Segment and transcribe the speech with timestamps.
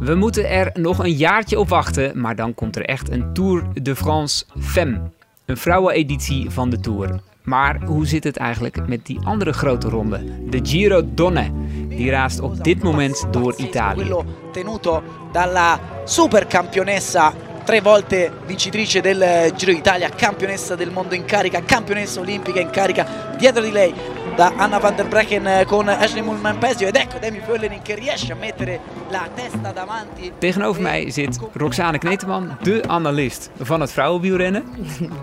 [0.00, 3.62] We moeten er nog een jaartje op wachten, maar dan komt er echt een Tour
[3.82, 5.00] de France Femme.
[5.46, 7.20] Een vrouweneditie van de Tour.
[7.42, 10.24] Maar hoe zit het eigenlijk met die andere grote ronde?
[10.50, 11.50] De Giro Donne.
[11.88, 14.14] Die raast op dit moment door Italië.
[14.52, 17.32] Tenuto dalla supercampionessa,
[17.68, 23.06] tre volte vincitrice del Giro d'Italia, campionessa del mondo in carica, campionessa olimpica in carica.
[23.36, 23.92] Dietro di lei
[24.36, 28.32] da Anna van der Brecken con Ashley Mulman Pesio ed ecco Demi Vollering che riesce
[28.32, 28.80] a mettere
[29.10, 30.32] la testa davanti.
[30.38, 34.64] Tegenover mij zit Roxane Kneteman, de analist van het vrouwenwielrennen.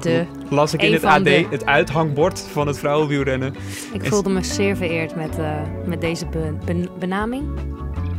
[0.02, 0.26] De.
[0.50, 1.48] Las ik in het AD, de.
[1.50, 3.56] het uithangbord van het vrouwenwielrennen.
[3.94, 5.52] Ik En- voelde me zeer vereerd met, eh,
[5.86, 7.44] met deze be- ben- benaming.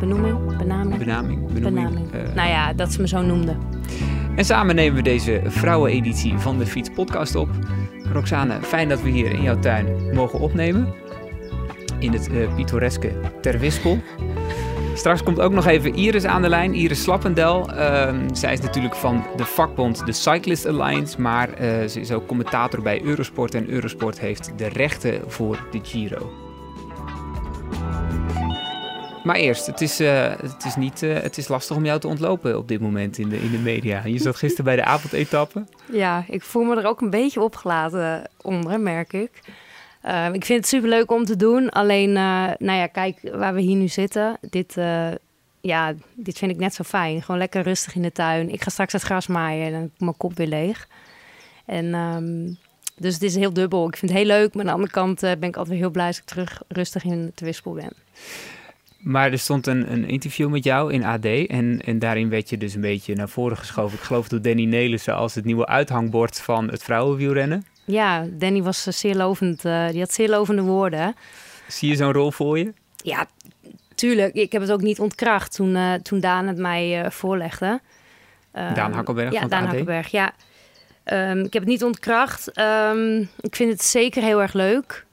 [0.01, 0.57] Benoeming?
[0.57, 0.99] Benaming?
[0.99, 1.75] Benaming, benoeming.
[1.75, 2.13] Benaming.
[2.13, 3.59] eh, nou ja, dat ze me zo noemden.
[4.37, 7.49] En samen nemen we deze vrouweneditie van de Fiets Podcast op.
[8.13, 10.95] Roxane, fijn dat we hier in jouw tuin mogen opnemen.
[11.99, 13.99] In het eh, pittoreske Terwispel.
[14.95, 17.71] Straks komt ook nog even Iris aan de lijn, Iris Slappendel.
[17.71, 22.27] Ehm, zij is natuurlijk van de vakbond de Cyclist Alliance, maar eh, ze is ook
[22.27, 23.55] commentator bij Eurosport.
[23.55, 26.31] En Eurosport heeft de rechten voor de Giro.
[29.27, 32.07] Maar eerst, het is, eh, het, is niet, eh, het is lastig om jou te
[32.07, 34.03] ontlopen op dit moment in de, in de media.
[34.05, 35.65] Je zat gisteren bij de avondetappe.
[35.93, 39.31] Ja, ik voel me er ook een beetje opgelaten onder, merk ik.
[40.01, 41.71] Eh, ik vind het superleuk om te doen.
[41.71, 44.39] Alleen, eh, nou ja, kijk waar we hier nu zitten.
[44.41, 44.75] Dit,
[45.61, 47.23] ja, dit vind ik net zo fijn.
[47.23, 48.51] Gewoon lekker rustig in de tuin.
[48.51, 50.89] Ik ga straks het gras maaien en dan mijn kop weer leeg.
[51.65, 52.53] En ehm,
[52.97, 53.89] dus het is heel dubbel.
[53.89, 54.55] Ik vind het heel leuk.
[54.55, 57.05] Maar aan de andere kant ben ik altijd weer heel blij als ik terug rustig
[57.05, 57.93] in het wispel ben.
[59.07, 61.25] Maar er stond een, een interview met jou in AD.
[61.25, 63.99] En, en daarin werd je dus een beetje naar voren geschoven.
[63.99, 67.67] Ik geloof door Danny Nelissen als het nieuwe uithangbord van het vrouwenwielrennen.
[67.85, 69.65] Ja, Danny was eh, zeer lovend.
[69.65, 71.15] eh, die had zeer lovende woorden.
[71.69, 72.73] Zie je zo'n rol voor je?
[72.97, 73.27] Ja,
[73.95, 74.35] tuurlijk.
[74.35, 77.81] Ik heb het ook niet ontkracht toen, eh, toen Daan het mij eh, voorlegde.
[78.53, 79.67] Ehm, Daan Hakkelberg Ja, van Daan AD?
[79.69, 80.33] Hakkelberg, ja.
[81.05, 82.53] Ehm, ik heb het niet ontkracht.
[82.53, 85.06] Ehm, ik vind het zeker heel erg leuk.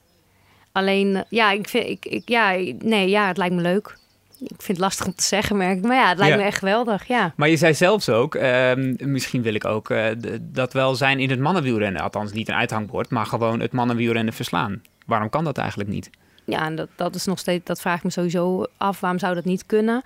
[0.74, 3.96] Alleen, eh, ja, ik vind, ik, ik, ja, nee, ja, het lijkt me leuk.
[4.40, 5.84] Ik vind het lastig om te zeggen, merk ik.
[5.84, 6.40] Maar ja, het lijkt Ja.
[6.40, 7.32] me echt geweldig, ja.
[7.36, 10.06] Maar je zei zelfs ook, ehm, misschien wil ik ook eh,
[10.40, 12.02] dat wel zijn in het mannenwielrennen.
[12.02, 14.82] Althans niet een uithangbord, maar gewoon het mannenwielrennen verslaan.
[15.06, 16.10] Waarom kan dat eigenlijk niet?
[16.44, 19.00] Ja, en dat, dat is nog steeds, dat vraag ik me sowieso af.
[19.00, 20.02] Waarom zou dat niet kunnen?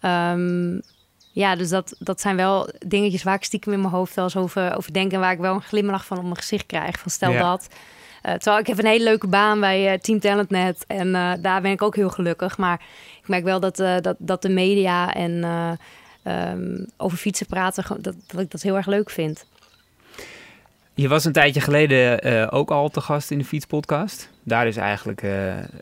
[0.00, 0.80] Ehm,
[1.32, 4.36] ja, dus dat, dat zijn wel dingetjes waar ik stiekem in mijn hoofd wel eens
[4.36, 5.12] over, over denk.
[5.12, 6.98] En waar ik wel een glimlach van op mijn gezicht krijg.
[6.98, 7.42] Van stel Ja.
[7.50, 7.68] dat.
[8.22, 10.84] Eh, terwijl ik heb een hele leuke baan bij eh, Team Talentnet.
[10.86, 12.58] En eh, daar ben ik ook heel gelukkig.
[12.58, 12.80] Maar
[13.22, 15.70] ik merk wel dat, dat, dat de media en eh,
[16.22, 19.44] ehm, over fietsen praten, dat, dat ik dat heel erg leuk vind.
[20.94, 24.30] Je was een tijdje geleden ook al te gast in de fietspodcast.
[24.42, 25.22] Daar is eigenlijk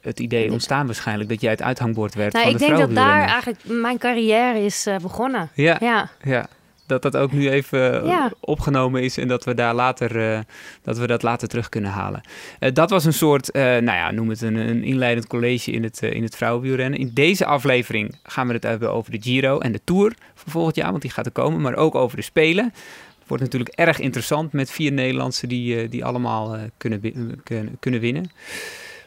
[0.03, 2.95] het idee ontstaan waarschijnlijk dat jij het uithangbord werd Nou, van ik het denk dat
[2.95, 5.51] daar eigenlijk mijn carrière is begonnen.
[5.55, 6.11] Ja, Ja.
[6.23, 6.49] ja,
[6.89, 8.33] dat dat ook nu even eh, Ja.
[8.41, 10.41] opgenomen is en dat we daar later, eh,
[10.83, 12.21] dat we dat later terug kunnen halen.
[12.59, 16.03] Eh, dat was een soort, nou ja, noem het een, een inleidend college in het,
[16.03, 16.99] in het vrouwenwielrennen.
[16.99, 20.77] In deze aflevering gaan we het hebben over de Giro en de Tour van volgend
[20.77, 22.65] jaar, want die gaat er komen, maar ook over de Spelen.
[23.19, 27.01] Het wordt natuurlijk erg interessant met vier Nederlandse die, die allemaal kunnen,
[27.45, 28.31] kunnen, kunnen winnen.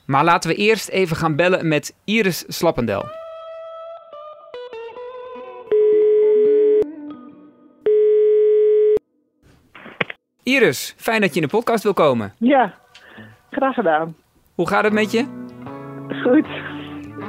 [0.05, 3.20] Maar laten we eerst even gaan bellen met Iris Slappendel.
[10.43, 12.33] Iris, fijn dat je in de podcast wil komen.
[12.37, 12.73] Ja,
[13.51, 14.15] graag gedaan.
[14.55, 15.25] Hoe gaat het met je?
[16.23, 16.47] Goed.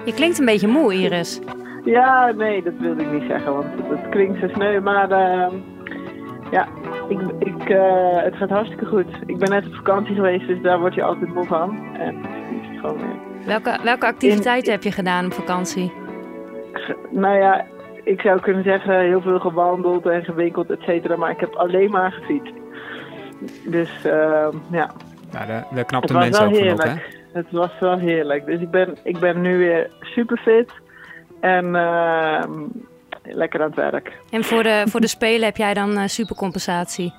[0.04, 1.40] Je klinkt een beetje moe, Iris.
[1.84, 4.80] Ja, nee, dat wilde ik niet zeggen, want dat klinkt zo sneu.
[4.80, 5.54] Maar ehm,
[6.50, 6.68] ja,
[7.08, 9.06] ik, ik, eh, het gaat hartstikke goed.
[9.26, 11.94] Ik ben net op vakantie geweest, dus daar word je altijd moe van.
[11.98, 12.16] En
[12.60, 13.46] is het gewoon weer.
[13.46, 15.92] Welke, welke activiteiten heb je gedaan op vakantie?
[17.10, 17.66] Nou ja,
[18.04, 21.16] ik zou kunnen zeggen heel veel gewandeld en gewinkeld, et cetera.
[21.16, 22.61] Maar ik heb alleen maar gefietst.
[23.66, 24.90] Dus ehm, ja,
[25.32, 26.88] Nou, daar, daar het knapt een was mens wel ook van op, hè?
[26.88, 27.20] heerlijk.
[27.32, 28.46] Het was wel heerlijk.
[28.46, 30.72] Dus ik ben, ik ben nu weer super fit.
[31.40, 32.50] En ehm,
[33.22, 34.12] lekker aan het werk.
[34.30, 37.14] En voor de, voor de Spelen heb jij dan eh, supercompensatie?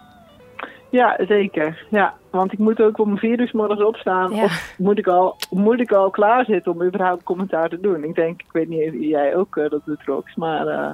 [0.90, 1.86] Ja, zeker.
[1.90, 4.36] Ja, want ik moet ook om vier uur morgens opstaan.
[4.36, 4.44] Ja.
[4.44, 8.04] Of moet ik, al, moet ik al klaar zitten om überhaupt commentaar te doen.
[8.04, 10.36] Ik denk, ik weet niet of jij ook eh, dat doet, Rox.
[10.36, 10.92] Maar eh,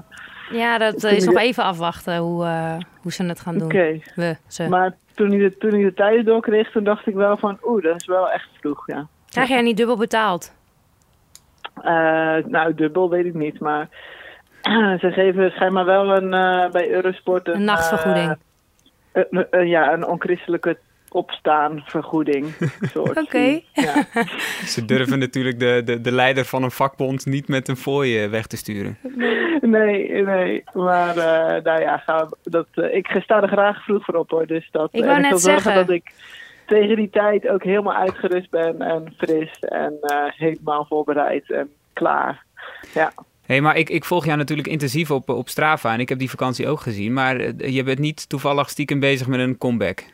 [0.51, 3.67] Ja, dat eh, is nog even afwachten hoe, eh, hoe ze het gaan doen.
[3.67, 3.99] oké.
[4.15, 4.67] We, ze.
[4.67, 7.57] Maar toen ik, de, toen ik de tijden doorkreeg, toen dacht ik wel van...
[7.63, 9.07] Oeh, dat is wel echt vroeg, ja.
[9.29, 10.53] Krijg jij niet dubbel betaald?
[11.81, 11.91] Eh,
[12.45, 13.87] nou, dubbel weet ik niet, maar...
[15.01, 16.29] ze geven schijnbaar wel een,
[16.71, 17.47] bij Eurosport...
[17.47, 18.37] Een nachtvergoeding.
[19.11, 20.77] een- een- ja, een onchristelijke
[21.11, 22.53] opstaanvergoeding.
[22.93, 23.59] soort Oké.
[23.73, 24.05] Ja.
[24.73, 28.29] Ze durven natuurlijk de, de, de leider van een vakbond niet met een fooi eh,
[28.29, 28.97] weg te sturen.
[29.61, 30.63] Nee, nee.
[30.73, 34.47] Maar eh, nou ja, ga, dat, eh, ik sta er graag vroeg voor op hoor.
[34.47, 35.85] Dus dat, Ik wou net wil zorgen zeggen.
[35.85, 36.13] dat ik
[36.65, 42.43] tegen die tijd ook helemaal uitgerust ben en fris en eh, helemaal voorbereid en klaar.
[42.93, 43.11] Ja.
[43.45, 46.29] hey, maar ik, ik volg jou natuurlijk intensief op, op Strava en ik heb die
[46.29, 47.13] vakantie ook gezien.
[47.13, 50.05] Maar je bent niet toevallig stiekem bezig met een comeback.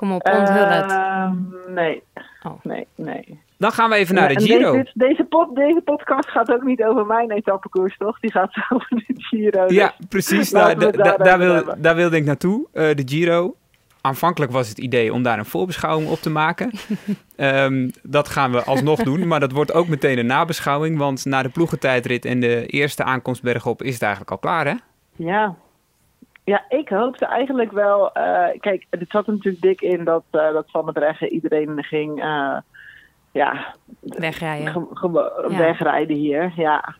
[0.00, 0.90] Kom op, onthul het.
[0.90, 1.34] Ehm,
[1.74, 2.02] nee.
[2.42, 2.52] Oh.
[2.62, 3.40] nee, nee.
[3.58, 4.72] Dan gaan we even naar de Giro.
[4.72, 8.20] Deze, deze, pod, deze podcast gaat ook niet over mijn etappekoers, toch?
[8.20, 9.66] Die gaat over de Giro.
[9.66, 10.50] dus- Ja, precies.
[10.50, 12.66] Laten Daar, da- da- daar, wil, daar wilde ik naartoe.
[12.72, 13.54] Eh, de Giro.
[14.00, 16.70] Aanvankelijk was het idee om daar een voorbeschouwing op te maken.
[17.36, 20.98] Ehm, dat gaan we alsnog doen, maar dat wordt ook meteen een nabeschouwing.
[20.98, 24.74] Want na de ploegentijdrit en de eerste aankomst bergop is het eigenlijk al klaar, hè?
[25.16, 25.54] Ja.
[26.50, 28.12] Ja, ik hoopte eigenlijk wel.
[28.12, 31.84] eh, kijk, het zat er natuurlijk dik in dat, eh, dat Van der Breggen iedereen
[31.84, 32.22] ging.
[32.22, 32.56] eh,
[33.32, 34.88] ja, Wegrijden.
[35.48, 35.56] Ja.
[35.58, 36.52] wegrijden hier.
[36.56, 36.94] Ja.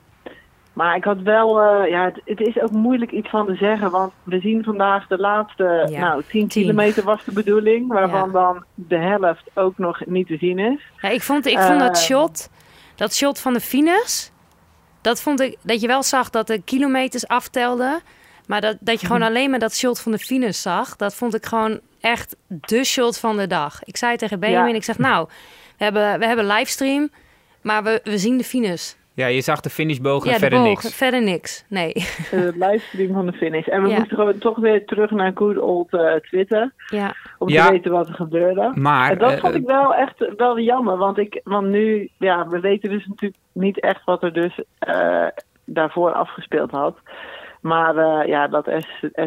[0.72, 1.64] Maar ik had wel.
[1.84, 3.90] ja, het, het is ook moeilijk iets van te zeggen.
[3.90, 5.86] Want we zien vandaag de laatste.
[5.90, 6.62] Ja, Nou, 10 tien.
[6.62, 7.88] kilometer was de bedoeling.
[7.92, 8.32] Waarvan Ja.
[8.32, 10.80] dan de helft ook nog niet te zien is.
[11.00, 12.50] Ja, ik vond, ik vond dat shot,
[12.94, 14.28] dat shot van de finish,
[15.00, 18.00] dat vond ik, dat je wel zag dat de kilometers aftelden,
[18.50, 21.34] maar dat, dat je gewoon alleen maar dat shot van de finish zag, dat vond
[21.34, 23.84] ik gewoon echt de shot van de dag.
[23.84, 24.76] Ik zei tegen Benjamin, Ja.
[24.76, 25.28] ik zeg nou,
[25.78, 27.10] we hebben, we hebben livestream,
[27.62, 28.92] maar we, we zien de finish.
[29.14, 30.94] Ja, je zag de finishboog en ja, verder boog, niks.
[30.96, 31.64] verder niks.
[31.68, 31.92] Nee.
[32.30, 33.66] De livestream van de finish.
[33.66, 33.98] En we Ja.
[33.98, 36.72] moesten gewoon toch weer terug naar good old eh, Twitter.
[36.88, 37.14] ja.
[37.38, 37.66] Om Ja.
[37.66, 38.72] te weten wat er gebeurde.
[38.74, 42.46] Maar En dat eh, vond ik wel echt wel jammer, want, ik, want nu, ja,
[42.48, 45.26] we weten dus natuurlijk niet echt wat er dus eh,
[45.64, 46.96] daarvoor afgespeeld had.
[47.60, 48.68] Maar eh, ja, dat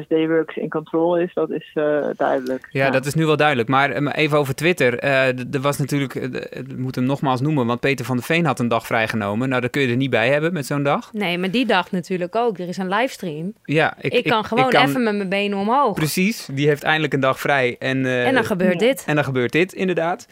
[0.04, 2.68] SD-Works in control is, dat is eh, duidelijk.
[2.72, 3.70] Ja, dat is nu wel duidelijk.
[3.70, 5.00] Maar eh, even over Twitter.
[5.00, 8.60] Eh, er was natuurlijk, ik moet hem nogmaals noemen, want Peter van der Veen had
[8.60, 9.50] een dag vrijgenomen.
[9.50, 11.14] Nou, dat kun je er niet bij hebben met zo'n dag.
[11.14, 12.58] Nee, maar die dag natuurlijk ook.
[12.60, 13.54] Er is een livestream.
[13.64, 15.94] Ja, Ik, kan gewoon kan- even met mijn benen omhoog.
[15.96, 17.76] Precies, die heeft eindelijk een dag vrij.
[17.80, 19.04] En, eh, En dan gebeurt dit.
[19.08, 20.28] En dan gebeurt dit, inderdaad.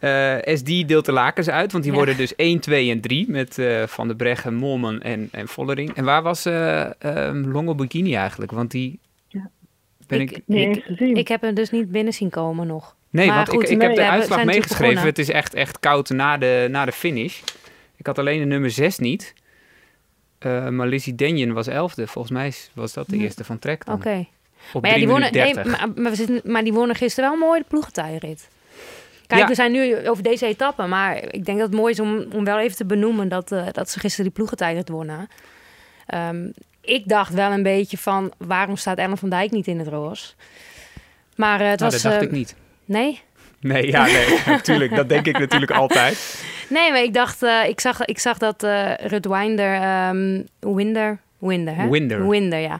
[0.00, 1.98] Eh, SD deelt de lakens uit, want die Ja.
[1.98, 5.94] worden dus 1, 2 en 3 met eh, Van der Breggen, Molman en, en Vollering.
[5.94, 6.84] En waar was eh
[7.46, 8.52] Longo Bikini eigenlijk?
[8.52, 8.98] Want die
[9.28, 9.50] Ja.
[10.06, 10.42] ben Ik- ik...
[10.46, 11.16] Niet ik- eens gezien.
[11.16, 12.96] Ik heb hem dus niet binnen zien komen nog.
[13.10, 15.04] Nee, Maar want goed, ik, ik nee, heb de uitslag meegeschreven.
[15.04, 17.40] Het is echt, echt koud na de, na de finish.
[17.96, 19.34] Ik had alleen de nummer 6 niet.
[20.38, 22.06] Eh maar Lizzie Denjen was elfde.
[22.06, 23.22] Volgens mij was dat de Ja.
[23.22, 23.94] eerste van Trek dan.
[23.94, 24.26] Oké.
[24.72, 25.80] Op Maar, ja, 3 die wonnen, minuten nee, 30.
[25.80, 28.48] maar, maar, we zitten, maar die wonnen gisteren wel mooi de ploegentijdrit.
[29.26, 29.46] Kijk, Ja.
[29.48, 32.44] we zijn nu over deze etappe, maar ik denk dat het mooi is om, om
[32.44, 35.28] wel even te benoemen dat, eh, dat ze gisteren die ploegentijdrit wonnen.
[36.06, 36.48] Ehm,
[36.84, 40.32] ik dacht wel een beetje van, waarom staat Ellen van Dijk niet in het roze?
[41.36, 42.02] Maar eh, het Nou, was...
[42.02, 42.56] dat dacht eh, ik niet.
[42.84, 43.20] Nee?
[43.60, 44.94] Nee, ja, nee, natuurlijk.
[44.96, 46.44] Dat denk ik natuurlijk altijd.
[46.68, 51.20] Nee, maar ik dacht, eh, ik, zag, ik zag dat eh Rut Winder, ehm, Winder,
[51.38, 51.88] Winder, hè?
[51.88, 52.28] Winder.
[52.28, 52.78] Winder, ja.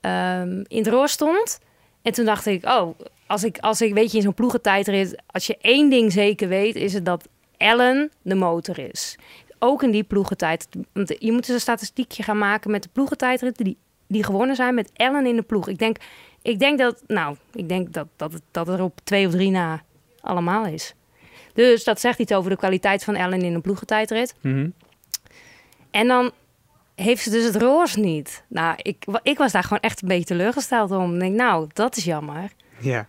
[0.00, 1.58] Ehm, in het roos stond.
[2.02, 5.46] En toen dacht ik, oh, als ik, als ik weet je, in zo'n ploegentijdrit, als
[5.46, 9.18] je één ding zeker weet, is het dat Ellen de motor is.
[9.62, 10.68] Ook in die ploegentijd.
[10.92, 13.76] Want je moet dus een statistiekje gaan maken met de ploegentijdritten die,
[14.06, 15.68] die gewonnen zijn met Ellen in de ploeg.
[15.68, 15.96] Ik denk,
[16.42, 19.32] ik denk dat, nou, ik denk dat, dat, het, dat het er op twee of
[19.32, 19.82] drie na
[20.20, 20.94] allemaal is.
[21.54, 24.34] Dus dat zegt iets over de kwaliteit van Ellen in een ploegentijdrit.
[24.40, 24.68] Mhm.
[25.90, 26.30] En dan
[26.94, 28.44] heeft ze dus het roos niet.
[28.48, 31.14] Nou, ik, ik was daar gewoon echt een beetje teleurgesteld om.
[31.14, 32.50] Ik denk, nou, dat is jammer.
[32.78, 33.04] Ja.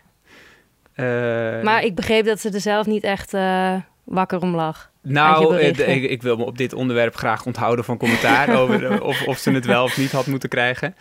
[0.94, 4.92] Eh, Maar ik begreep dat ze er zelf niet echt eh, wakker om lag.
[5.02, 9.02] Nou, eh, ik, ik wil me op dit onderwerp graag onthouden van commentaar over eh,
[9.02, 10.96] of, of ze het wel of niet had moeten krijgen.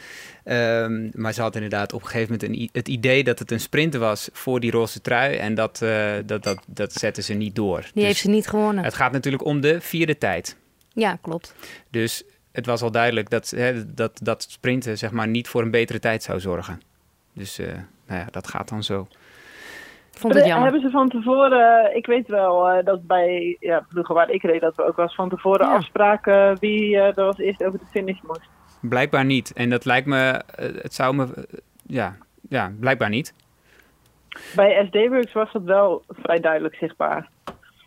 [0.44, 3.60] Ehm, maar ze had inderdaad op een gegeven moment een, het idee dat het een
[3.60, 5.36] sprinter was voor die roze trui.
[5.36, 7.80] En dat, eh, dat, dat, dat zetten ze niet door.
[7.80, 8.84] Die Dus heeft ze niet gewonnen.
[8.84, 10.56] Het gaat natuurlijk om de vierde tijd.
[10.92, 11.54] Ja, klopt.
[11.90, 15.70] Dus het was al duidelijk dat, hè, dat, dat sprinten zeg maar, niet voor een
[15.70, 16.80] betere tijd zou zorgen.
[17.32, 17.56] Dus
[18.06, 19.08] nou ja, dat gaat dan zo.
[20.20, 20.70] Vond het Hebben- jammer.
[20.72, 24.60] Hebben ze van tevoren, ik weet wel eh, dat bij ja, ploegen waar ik reed,
[24.60, 25.74] dat we ook wel eens van tevoren Ja.
[25.74, 28.48] afspraken wie eh, er als eerst over de finish moest.
[28.80, 29.52] Blijkbaar niet.
[29.52, 31.42] En dat lijkt me, eh, het zou me, eh,
[31.86, 32.16] ja,
[32.48, 33.34] ja, blijkbaar niet.
[34.56, 37.28] Bij SD-Works was dat wel vrij duidelijk zichtbaar.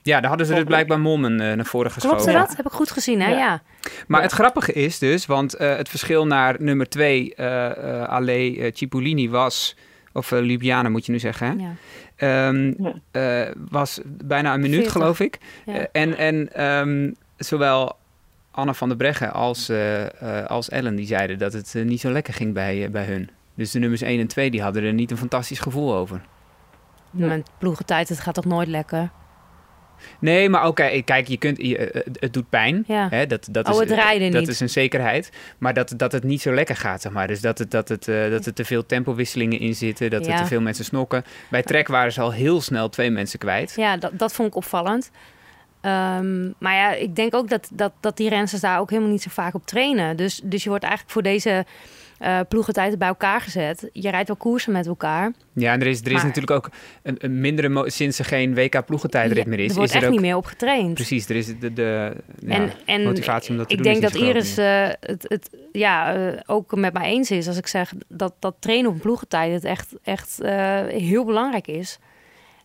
[0.01, 2.17] Ja, daar hadden ze dus blijkbaar Mommen eh, naar voren geschoven.
[2.17, 2.39] Klopt Ja.
[2.45, 2.55] dat?
[2.57, 3.29] Heb ik goed gezien, hè?
[3.29, 3.37] Ja.
[3.37, 3.61] Ja.
[4.07, 4.25] Maar Ja.
[4.25, 7.65] het grappige is dus, want eh, het verschil naar nummer 2, eh
[8.01, 9.77] eh Ale eh, Cipollini was,
[10.13, 11.53] of eh Ljubljana moet je nu zeggen, hè?
[11.63, 11.73] ja.
[12.15, 12.93] Ehm, Ja.
[13.47, 14.91] eh, was bijna een minuut, 40.
[14.91, 15.37] geloof ik.
[15.65, 15.73] Ja.
[15.73, 17.95] Eh, en en ehm, zowel
[18.51, 22.11] Anne van der Breggen als, eh, eh, als Ellen die zeiden dat het niet zo
[22.11, 23.29] lekker ging bij, bij hun.
[23.55, 26.21] Dus de nummers 1 en 2 die hadden er niet een fantastisch gevoel over.
[27.11, 29.09] mijn ploegentijd, het gaat toch nooit lekker?
[30.19, 32.83] Nee, maar oké, kijk, je kunt, je, eh, het doet pijn.
[32.87, 33.07] Ja.
[33.09, 33.27] Hè?
[33.27, 34.49] Dat, dat Oh, is, het rijden Dat niet.
[34.49, 35.29] is een zekerheid.
[35.57, 37.27] Maar dat, dat het niet zo lekker gaat, zeg maar.
[37.27, 40.09] Dus dat, het, dat, het, eh, dat er te veel tempowisselingen in zitten.
[40.09, 41.23] Dat er te veel mensen snokken.
[41.49, 43.73] Bij Trek waren ze al heel snel twee mensen kwijt.
[43.75, 45.11] Ja, dat, dat vond ik opvallend.
[45.81, 49.21] Ehm, maar ja, ik denk ook dat, dat, dat die rensters daar ook helemaal niet
[49.21, 50.17] zo vaak op trainen.
[50.17, 51.65] Dus, dus je wordt eigenlijk voor deze
[52.47, 53.89] ploegentijd bij elkaar gezet.
[53.91, 55.33] Je rijdt wel koersen met elkaar.
[55.53, 56.69] Ja, en er is, er is Maar- natuurlijk ook
[57.03, 57.89] een, een mindere...
[57.89, 60.11] Sinds er geen WK-ploegentijdrit meer is, er wordt is er echt ook...
[60.11, 60.93] niet meer op getraind.
[60.93, 64.03] Precies, er is de, de ja, en, en motivatie om dat te ik doen denk
[64.03, 67.93] dat Iris eh, het, het ja, eh, ook met mij eens is als ik zeg
[68.07, 70.39] dat, dat trainen op een ploegentijd het echt, echt
[70.87, 71.99] heel belangrijk is.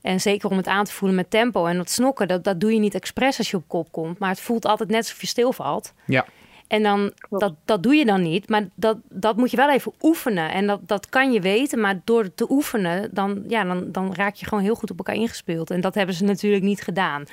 [0.03, 2.73] En zeker om het aan te voelen met tempo en dat snokken, dat, dat doe
[2.73, 4.19] je niet expres als je op kop komt.
[4.19, 5.93] Maar het voelt altijd net alsof je stilvalt.
[6.05, 6.27] Ja.
[6.69, 7.43] En dan, Klopt.
[7.45, 8.49] dat, dat doe je dan niet.
[8.49, 10.51] Maar dat, dat moet je wel even oefenen.
[10.53, 11.81] En dat, dat kan je weten.
[11.81, 15.15] Maar door te oefenen, dan, ja, dan, dan raak je gewoon heel goed op elkaar
[15.15, 15.71] ingespeeld.
[15.71, 17.25] En dat hebben ze natuurlijk niet gedaan.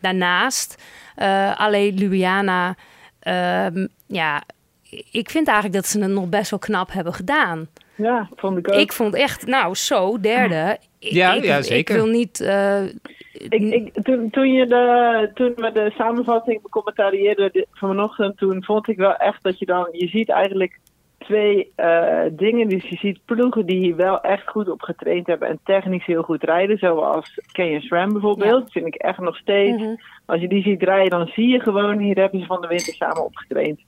[0.00, 0.82] Daarnaast,
[1.14, 2.76] eh Ale Ljubljana,
[3.18, 4.42] ehm, ja,
[5.10, 7.68] ik vind eigenlijk dat ze het nog best wel knap hebben gedaan.
[7.94, 8.80] Ja, vond ik ook.
[8.80, 10.78] Ik vond echt, nou zo, derde.
[10.98, 11.94] Ik- Ja, ik, ja, Ik zeker.
[11.94, 12.40] wil niet...
[12.40, 12.82] eh,
[13.48, 18.96] Ik, ik, toen, toen, je de, toen we de samenvatting becommentarieerden vanochtend, toen vond ik
[18.96, 20.78] wel echt dat je dan, je ziet eigenlijk
[21.18, 22.68] twee eh, dingen.
[22.68, 26.22] Dus je ziet ploegen die hier wel echt goed op getraind hebben en technisch heel
[26.22, 28.60] goed rijden, zoals Kenyon SRAM bijvoorbeeld.
[28.62, 29.82] Dat vind ik echt nog steeds.
[29.82, 29.94] mhm.
[30.26, 32.94] Als je die ziet rijden, dan zie je gewoon, hier hebben ze van de winter
[32.94, 33.80] samen opgetraind.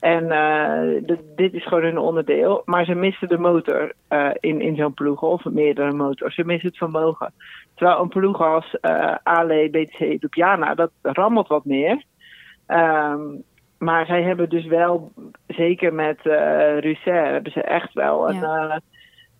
[0.00, 2.62] En eh, de- dit is gewoon hun onderdeel.
[2.64, 6.34] Maar ze missen de motor eh, in, in zo'n ploeg, of meerdere motors.
[6.34, 7.32] Ze missen het vermogen.
[7.78, 12.02] Terwijl een ploeg als eh Ale, BTC, Ljubljana, dat rammelt wat meer.
[12.66, 13.20] Ehm,
[13.78, 15.12] maar zij hebben dus wel,
[15.46, 18.68] zeker met eh Russet, hebben ze echt wel een, Ja.
[18.68, 18.76] eh,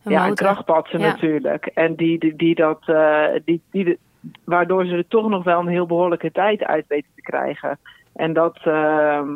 [0.04, 1.06] Een ja, een krachtpatser Ja.
[1.06, 1.66] natuurlijk.
[1.66, 3.98] En die, die, die dat, eh, die, die, de-
[4.44, 7.78] waardoor ze er toch nog wel een heel behoorlijke tijd uit weten te krijgen.
[8.14, 9.28] En dat, ehm,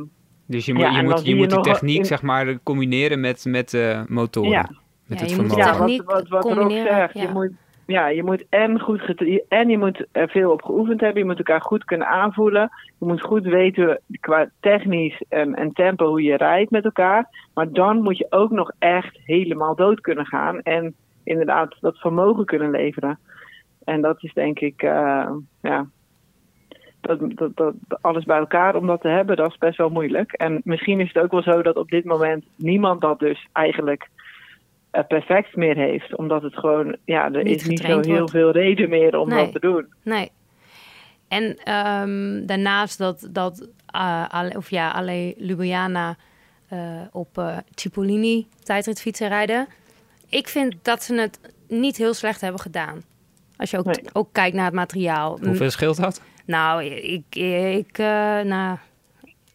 [0.47, 3.21] Dus je moet, Ja, je en moet, je moet die techniek in- zeg maar combineren
[3.21, 4.50] met, met eh, motoren.
[4.50, 4.68] Ja.
[5.06, 5.88] Met Ja, het je moet vermogen.
[5.92, 7.23] ja, wat, wat, combineren, zegt, ja.
[7.23, 7.50] je moet,
[7.92, 11.18] ja, je moet en goed en je moet er veel op geoefend hebben.
[11.22, 12.70] Je moet elkaar goed kunnen aanvoelen.
[12.99, 17.28] Je moet goed weten qua technisch en, en tempo hoe je rijdt met elkaar.
[17.54, 20.61] Maar dan moet je ook nog echt helemaal dood kunnen gaan.
[20.62, 20.94] En
[21.25, 23.18] inderdaad dat vermogen kunnen leveren.
[23.84, 25.30] En dat is denk ik, eh,
[25.61, 25.87] ja,
[27.00, 30.32] dat, dat, alles bij elkaar om dat te hebben, dat is best wel moeilijk.
[30.32, 34.08] En misschien is het ook wel zo dat op dit moment niemand dat dus eigenlijk
[35.08, 36.16] perfect meer heeft.
[36.16, 38.30] Omdat het gewoon, ja, er Niet is niet zo heel wordt.
[38.30, 39.38] veel reden meer om Nee.
[39.44, 39.92] dat te doen.
[40.02, 40.30] Nee.
[41.28, 46.16] En ehm, daarnaast dat, dat eh, Ale- of ja, Ale Ljubljana
[46.68, 49.66] eh, op eh Cipollini tijdritfietsen rijden.
[50.28, 53.02] Ik vind dat ze het niet heel slecht hebben gedaan.
[53.56, 54.04] Als je ook, Nee.
[54.12, 55.38] ook kijkt naar het materiaal.
[55.44, 56.22] Hoeveel scheelt dat?
[56.46, 57.25] Nou, ik,
[57.76, 58.78] ik eh, nou,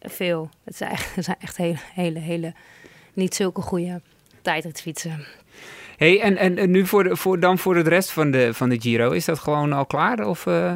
[0.00, 0.48] veel.
[0.64, 2.52] Het zijn echt, het zijn echt hele, hele, hele,
[3.12, 4.00] niet zulke goede
[4.48, 5.26] tijdritfietsen.
[5.96, 8.68] Hey, en, en, en nu voor, de, voor, dan voor de rest van de, van
[8.68, 10.26] de Giro, is dat gewoon al klaar?
[10.26, 10.72] Of, eh?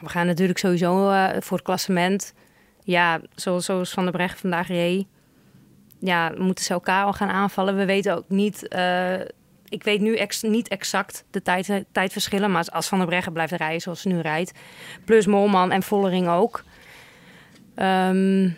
[0.00, 2.34] We gaan natuurlijk sowieso eh, voor het klassement.
[2.82, 5.06] Ja, zoals, zoals Van der Brecht vandaag reed.
[6.00, 7.76] Ja, moeten ze elkaar al gaan aanvallen.
[7.76, 8.68] We weten ook niet...
[8.68, 9.20] eh,
[9.68, 12.50] ik weet nu ex- niet exact de tijd, tijdverschillen.
[12.50, 14.52] Maar als Van der Breggen blijft rijden zoals ze nu rijdt...
[15.04, 16.64] plus Molman en Vollering ook...
[17.74, 18.50] Ehm,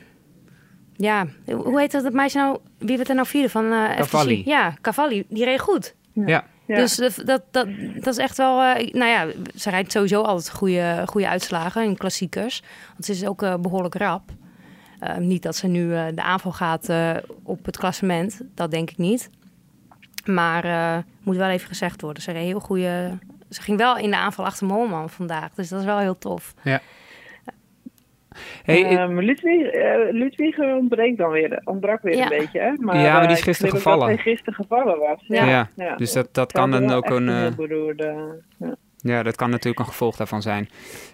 [1.00, 2.58] ja, hoe heet dat het meisje nou?
[2.78, 3.96] Wie werd er nou vierde van eh FTC?
[3.98, 4.42] Cavalli.
[4.44, 5.24] Ja, Cavalli.
[5.28, 5.94] Die reed goed.
[6.12, 6.44] ja.
[6.66, 6.76] Ja.
[6.76, 8.62] Dus dat, dat, dat, dat is echt wel...
[8.62, 12.62] eh, nou ja, ze rijdt sowieso altijd goede, goede uitslagen in klassiekers.
[12.92, 14.22] Want ze is ook eh, behoorlijk rap.
[14.98, 17.10] Eh, niet dat ze nu eh, de aanval gaat eh,
[17.42, 18.40] op het klassement.
[18.54, 19.30] Dat denk ik niet.
[20.24, 22.22] Maar eh, moet wel even gezegd worden.
[22.22, 23.18] Ze reed heel goede...
[23.50, 25.54] Ze ging wel in de aanval achter Molman vandaag.
[25.54, 26.54] Dus dat is wel heel tof.
[28.64, 32.22] Hey, eh, Ehm, Ludwig, eh, Ludwig ontbreekt dan weer, ontbrak weer Ja.
[32.22, 32.58] een beetje.
[32.60, 32.66] Hè?
[32.66, 33.98] Ja, maar die eh, is ik gisteren gevallen.
[33.98, 35.24] Dat hij gisteren gevallen was.
[35.26, 35.68] ja.
[35.76, 35.96] Ja.
[35.96, 37.28] dus dat, dat kan dan ook een...
[37.28, 38.14] eh, beroerde,
[38.58, 38.74] ja.
[38.96, 40.68] ja, dat kan natuurlijk een gevolg daarvan zijn.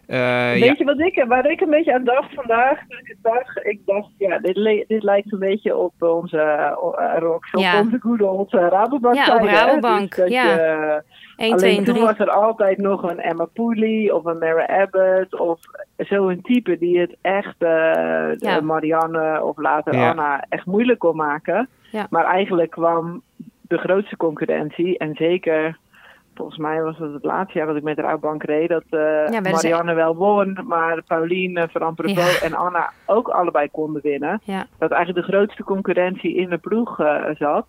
[0.06, 0.18] Eh,
[0.58, 0.66] ja.
[0.66, 2.80] Weet je wat ik, waar ik een beetje aan dacht vandaag?
[2.88, 6.36] Ik zag, ik dacht, ja, dit, dit lijkt een beetje op onze
[6.98, 7.80] uh, Rox, op Ja.
[7.80, 9.14] onze goede onze Rabobank.
[9.14, 9.42] Ja, op?
[9.42, 10.54] Rabobank, Dus dat ja.
[10.54, 11.02] je,
[11.36, 12.06] 1, 2 alleen en toen 3.
[12.06, 15.60] was er altijd nog een Emma Pooley of een Mara Abbott of
[15.96, 18.60] zo'n type die het echt, eh, Ja.
[18.60, 20.10] Marianne of later Ja.
[20.10, 21.68] Anna, echt moeilijk kon maken.
[21.90, 22.06] Ja.
[22.10, 23.22] Maar eigenlijk kwam
[23.60, 25.78] de grootste concurrentie en zeker...
[26.34, 28.68] Volgens mij was het het laatste jaar dat ik met de Rabobank reed.
[28.68, 31.96] Dat eh, ze- Marianne wel won, maar Pauline, Van
[32.42, 34.40] en Anna ook allebei konden winnen.
[34.44, 34.66] Ja.
[34.78, 37.66] Dat eigenlijk de grootste concurrentie in de ploeg eh, zat.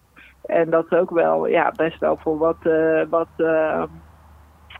[0.47, 3.83] En dat ook wel ja, best wel voor wat, eh, wat eh,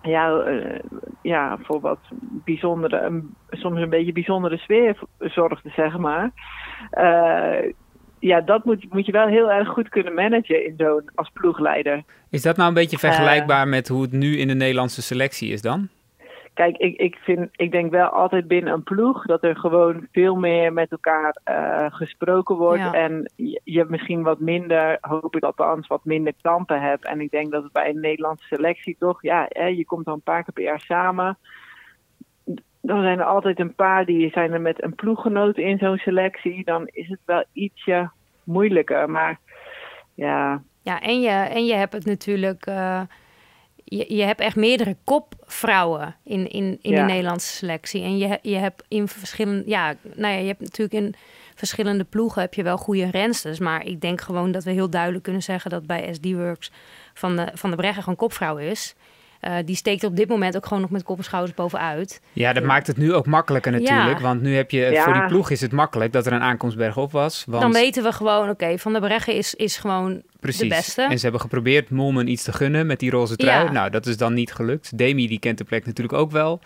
[0.01, 0.79] ja, eh,
[1.21, 2.00] ja, voor wat
[2.45, 6.31] bijzondere, een, soms een beetje bijzondere sfeer zorgde, zeg maar.
[8.19, 12.03] Ja, dat moet, moet je wel heel erg goed kunnen managen in zo'n als ploegleider.
[12.29, 15.62] Is dat nou een beetje vergelijkbaar met hoe het nu in de Nederlandse selectie is
[15.62, 15.89] dan?
[16.57, 20.35] Kijk, ik, ik, vind, ik denk wel altijd binnen een ploeg dat er gewoon veel
[20.35, 22.81] meer met elkaar uh, gesproken wordt.
[22.81, 22.93] Ja.
[22.93, 27.05] En je, je misschien wat minder, hoop ik althans, wat minder kampen hebt.
[27.05, 30.13] En ik denk dat het bij een Nederlandse selectie toch, ja, hè, je komt dan
[30.13, 31.37] een paar keer per jaar samen.
[32.81, 36.63] Dan zijn er altijd een paar die zijn er met een ploeggenoot in zo'n selectie.
[36.63, 38.09] Dan is het wel ietsje
[38.43, 39.09] moeilijker.
[39.09, 39.39] Maar
[40.13, 42.65] ja, Ja, en je, en je hebt het natuurlijk.
[42.65, 43.01] eh,
[43.89, 47.06] je, je hebt echt meerdere kopvrouwen in, in, in Ja.
[47.06, 48.01] de Nederlandse selectie.
[48.03, 49.63] En je, je hebt in verschillende.
[49.65, 51.13] Ja, nou ja, je hebt natuurlijk in
[51.56, 53.60] verschillende ploegen heb je wel goede rensters.
[53.60, 56.72] Maar ik denk gewoon dat we heel duidelijk kunnen zeggen dat bij SD Works
[57.13, 58.96] van de, van de Breggen gewoon kopvrouw is.
[59.39, 62.22] Eh, die steekt op dit moment ook gewoon nog met kop en schouders bovenuit.
[62.34, 64.17] Ja, dat maakt het nu ook makkelijker natuurlijk.
[64.17, 64.22] Ja.
[64.24, 65.03] Want nu heb je, Ja.
[65.03, 67.44] voor die ploeg is het makkelijk dat er een aankomst bergop was.
[67.48, 70.60] Want, Dan weten we gewoon, oké, Van der Breggen is, is gewoon precies.
[70.62, 71.01] de beste.
[71.01, 73.65] En ze hebben geprobeerd Molmen iets te gunnen met die roze trui.
[73.65, 73.72] Ja.
[73.72, 74.98] Nou, dat is dan niet gelukt.
[74.98, 76.60] Demi, die kent de plek natuurlijk ook wel.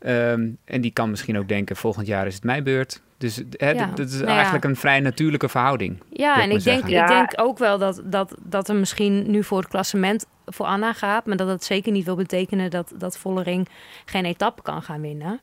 [0.00, 3.00] Ehm, en die kan misschien ook denken, volgend jaar is het mijn beurt.
[3.18, 3.86] Dus hè, Ja.
[3.94, 4.32] dat is Nou ja.
[4.34, 6.02] eigenlijk een vrij natuurlijke verhouding.
[6.12, 7.06] Ja, en ik denk, ik Ja.
[7.06, 11.26] denk ook wel dat, dat, dat er misschien nu voor het klassement voor Anna gaat.
[11.26, 13.68] Maar dat het zeker niet wil betekenen dat, dat Vollering
[14.04, 15.40] geen etappe kan gaan winnen.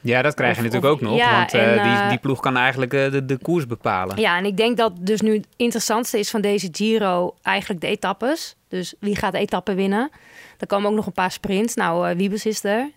[0.00, 1.18] Ja, dat krijg je Of- natuurlijk of- ook nog.
[1.18, 4.20] ja, want eh, die, eh, die ploeg kan eigenlijk eh, de, de koers bepalen.
[4.20, 7.86] Ja, en ik denk dat dus nu het interessantste is van deze Giro eigenlijk de
[7.86, 8.56] etappes.
[8.68, 10.10] Dus wie gaat de etappe winnen?
[10.58, 11.74] Er komen ook nog een paar sprints.
[11.74, 12.90] Nou, eh Wiebes is er.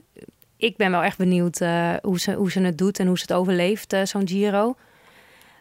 [0.58, 1.60] Ik ben wel echt benieuwd
[2.02, 4.76] hoe, ze, hoe ze het doet en hoe ze het overleeft, zo'n Giro.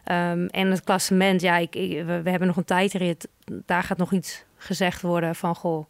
[0.07, 3.27] Ehm, en het klassement, ja, ik, ik- we, we hebben nog een tijdrit.
[3.65, 5.85] Daar gaat nog iets gezegd worden van, goh,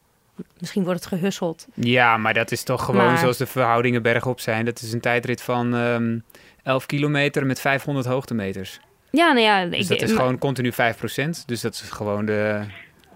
[0.60, 1.68] misschien wordt het gehusseld.
[1.74, 4.66] Ja, maar dat is toch gewoon Maar- zoals de verhoudingen bergop zijn.
[4.66, 6.20] Dat is een tijdrit van ehm
[6.64, 8.80] 11 kilometer met 500 hoogtemeters.
[9.12, 11.44] Ja, nou ja, Dus ik, dat is maar- gewoon continu 5%.
[11.46, 12.62] Dus dat is gewoon de...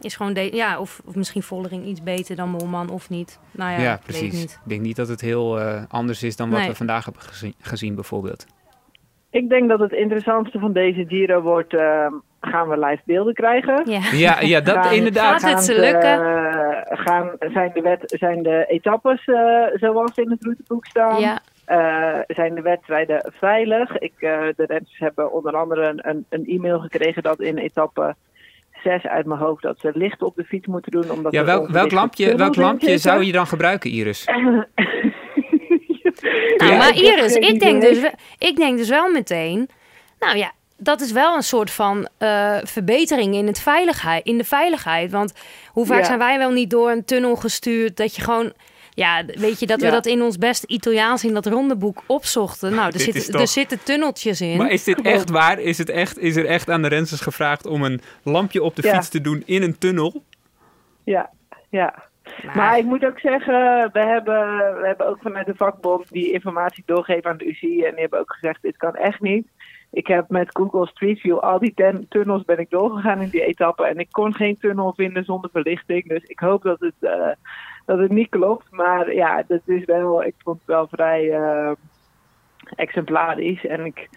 [0.01, 3.39] is gewoon de, ja, of, of misschien Vollering iets beter dan Molman of niet.
[3.52, 4.34] Nou ja, Ja, weet ik precies.
[4.39, 4.52] niet.
[4.52, 6.69] Ik denk niet dat het heel eh, anders is dan wat Nee.
[6.69, 8.45] we vandaag hebben gezien, gezien bijvoorbeeld.
[9.32, 13.82] Ik denk dat het interessantste van deze Giro wordt, ehm, gaan we live beelden krijgen?
[13.91, 14.00] Ja.
[14.12, 15.41] Ja, ja dat Gaan- inderdaad.
[15.44, 16.12] Gaat het ze lukken?
[16.26, 21.20] eh, gaan, zijn, de wet, zijn de etappes eh, zoals in het routeboek staan?
[21.20, 23.98] Ja, Eh, zijn de wedstrijden veilig?
[23.98, 25.94] Ik, eh, de renners hebben onder andere
[26.30, 28.15] een, e-mail gekregen dat in etappe
[28.84, 31.12] 6 uit mijn hoofd dat ze licht op de fiets moeten doen.
[31.12, 34.26] Omdat Ja, welk, welk lampje, welk lampje zou je dan gebruiken, Iris?
[36.58, 39.69] nou, Ja, maar Iris, ik denk, dus, wel- ik denk dus wel meteen...
[40.19, 44.43] Nou ja, dat is wel een soort van eh, verbetering in, het veiligheid, in de
[44.43, 45.12] veiligheid.
[45.12, 45.34] Want
[45.71, 46.06] hoe vaak Ja.
[46.06, 47.97] zijn wij wel niet door een tunnel gestuurd...
[47.97, 48.54] dat je gewoon...
[48.93, 49.91] Ja, weet je, dat we Ja.
[49.91, 52.74] dat in ons beste Italiaans in dat rondeboek opzochten.
[52.76, 54.58] Nou, er, zitten, toch- er zitten tunneltjes in.
[54.58, 55.60] Maar is dit echt waar?
[55.60, 58.82] Is, het echt, is er echt aan de rensters gevraagd om een lampje op de
[58.88, 58.93] Ja.
[58.93, 60.24] fiets te doen in een tunnel?
[61.04, 61.30] Ja,
[61.69, 62.04] ja.
[62.46, 66.32] Maar- Maar ik moet ook zeggen, we hebben, we hebben ook vanuit de vakbond die
[66.32, 67.84] informatie doorgegeven aan de UCI.
[67.84, 69.48] En die hebben ook gezegd, dit kan echt niet.
[69.91, 73.46] Ik heb met Google Street View al die ten- tunnels ben ik doorgegaan in die
[73.46, 73.86] etappe.
[73.86, 76.08] En ik kon geen tunnel vinden zonder verlichting.
[76.08, 77.28] Dus ik hoop dat het, eh,
[77.86, 78.65] dat het niet klopt.
[78.72, 81.72] Maar ja, dat is wel, ik vond het wel vrij eh,
[82.76, 83.65] exemplarisch.
[83.65, 84.10] En ik,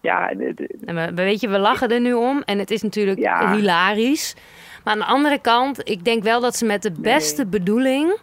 [0.00, 0.76] ja, dit-
[1.14, 3.54] weet je, we lachen er nu om en het is natuurlijk Ja.
[3.54, 4.36] hilarisch.
[4.84, 8.16] Maar aan de andere kant, ik denk wel dat ze met de beste bedoeling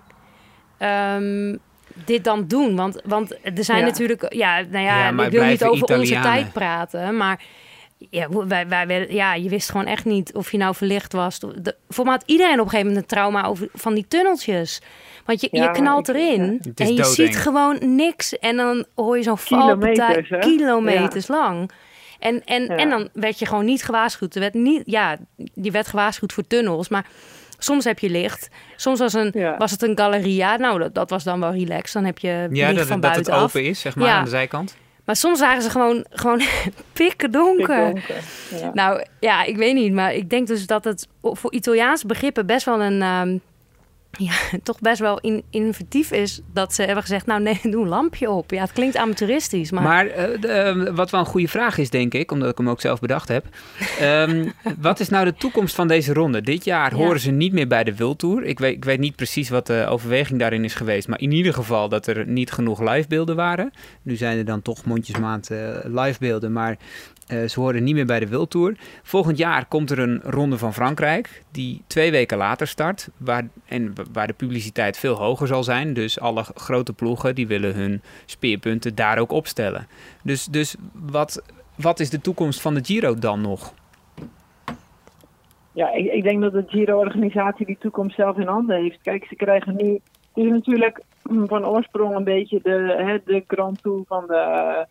[0.77, 1.55] ehm,
[2.05, 2.75] dit dan doen.
[2.75, 3.85] Want, want er zijn Ja.
[3.85, 7.41] natuurlijk, ja, nou ja, Ja, ik wil niet over onze tijd praten, maar
[8.09, 11.39] ja, wij, wij, wij- ja, je wist gewoon echt niet of je nou verlicht was.
[11.39, 14.81] De, voor mij had iedereen op een gegeven moment een trauma over, van die tunneltjes.
[15.25, 17.05] Want je, Ja, je knalt erin en je doodeng.
[17.05, 18.37] ziet gewoon niks.
[18.39, 20.37] En dan hoor je zo'n valpartij Kilometers, hè?
[20.39, 21.71] kilometers lang.
[22.19, 22.75] En, en, Ja.
[22.75, 24.33] en dan werd je gewoon niet gewaarschuwd.
[24.35, 25.17] Er werd niet, ja,
[25.53, 27.05] je werd gewaarschuwd voor tunnels, maar
[27.57, 28.49] soms heb je licht.
[28.75, 29.57] Soms was, een, Ja.
[29.57, 30.55] was het een galeria.
[30.57, 31.93] Nou, dat, dat was dan wel relaxed.
[31.93, 33.41] Dan heb je Ja, licht dat, van dat het buitenaf.
[33.43, 34.17] open is, zeg maar, Ja.
[34.17, 34.75] aan de zijkant.
[35.05, 36.41] Maar soms waren ze gewoon, gewoon
[36.93, 37.85] pikken donker.
[37.85, 38.15] donker.
[38.59, 38.71] Ja.
[38.73, 39.93] Nou ja, ik weet niet.
[39.93, 43.01] Maar ik denk dus dat het voor Italiaanse begrippen best wel een...
[43.01, 43.37] ehm,
[44.17, 47.25] ja, toch best wel in, innovatief is dat ze hebben gezegd...
[47.25, 48.51] nou nee, doe een lampje op.
[48.51, 49.83] Ja, het klinkt amateuristisch, maar...
[49.83, 52.69] Maar eh, de, eh, wat wel een goede vraag is, denk ik, omdat ik hem
[52.69, 53.45] ook zelf bedacht heb.
[53.99, 54.49] Ehm,
[54.81, 56.41] wat is nou de toekomst van deze ronde?
[56.41, 56.97] Dit jaar Ja.
[56.97, 58.43] horen ze niet meer bij de Wildtour.
[58.43, 61.07] Ik weet, ik weet niet precies wat de overweging daarin is geweest.
[61.07, 63.71] Maar in ieder geval dat er niet genoeg livebeelden waren.
[64.01, 66.51] Nu zijn er dan toch mondjesmaand eh livebeelden.
[66.51, 66.77] Maar
[67.29, 68.75] Eh, ze horen niet meer bij de Wildtour.
[69.03, 73.09] Volgend jaar komt er een ronde van Frankrijk, die twee weken later start.
[73.17, 75.93] Waar, en waar de publiciteit veel hoger zal zijn.
[75.93, 79.87] Dus alle grote ploegen die willen hun speerpunten daar ook opstellen.
[80.23, 81.43] Dus, dus wat,
[81.75, 83.73] wat is de toekomst van de Giro dan nog?
[85.71, 88.99] Ja, ik, ik denk dat de Giro-organisatie die toekomst zelf in handen heeft.
[89.01, 89.93] Kijk, ze krijgen nu.
[90.33, 94.85] Het is natuurlijk van oorsprong een beetje de, hè, de Grand Tour van de,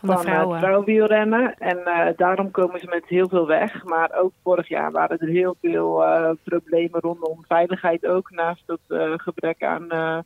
[0.00, 0.56] Van de van vrouwen.
[0.56, 1.54] het vrouwenwielrennen.
[1.58, 3.84] En eh, daarom komen ze met heel veel weg.
[3.84, 8.30] Maar ook vorig jaar waren er heel veel eh, problemen rondom veiligheid ook.
[8.30, 10.18] Naast het eh, gebrek aan eh,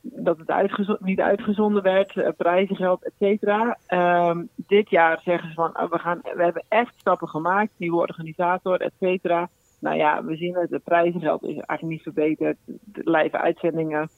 [0.00, 3.78] dat het uitgezo- niet uitgezonden werd, uh, prijzengeld, et cetera.
[3.86, 8.00] Ehm, dit jaar zeggen ze van, oh, we, gaan, we hebben echt stappen gemaakt, nieuwe
[8.00, 9.48] organisator, et cetera.
[9.80, 12.56] Nou ja, we zien het, het prijzengeld is eigenlijk niet verbeterd.
[12.66, 14.10] De live uitzendingen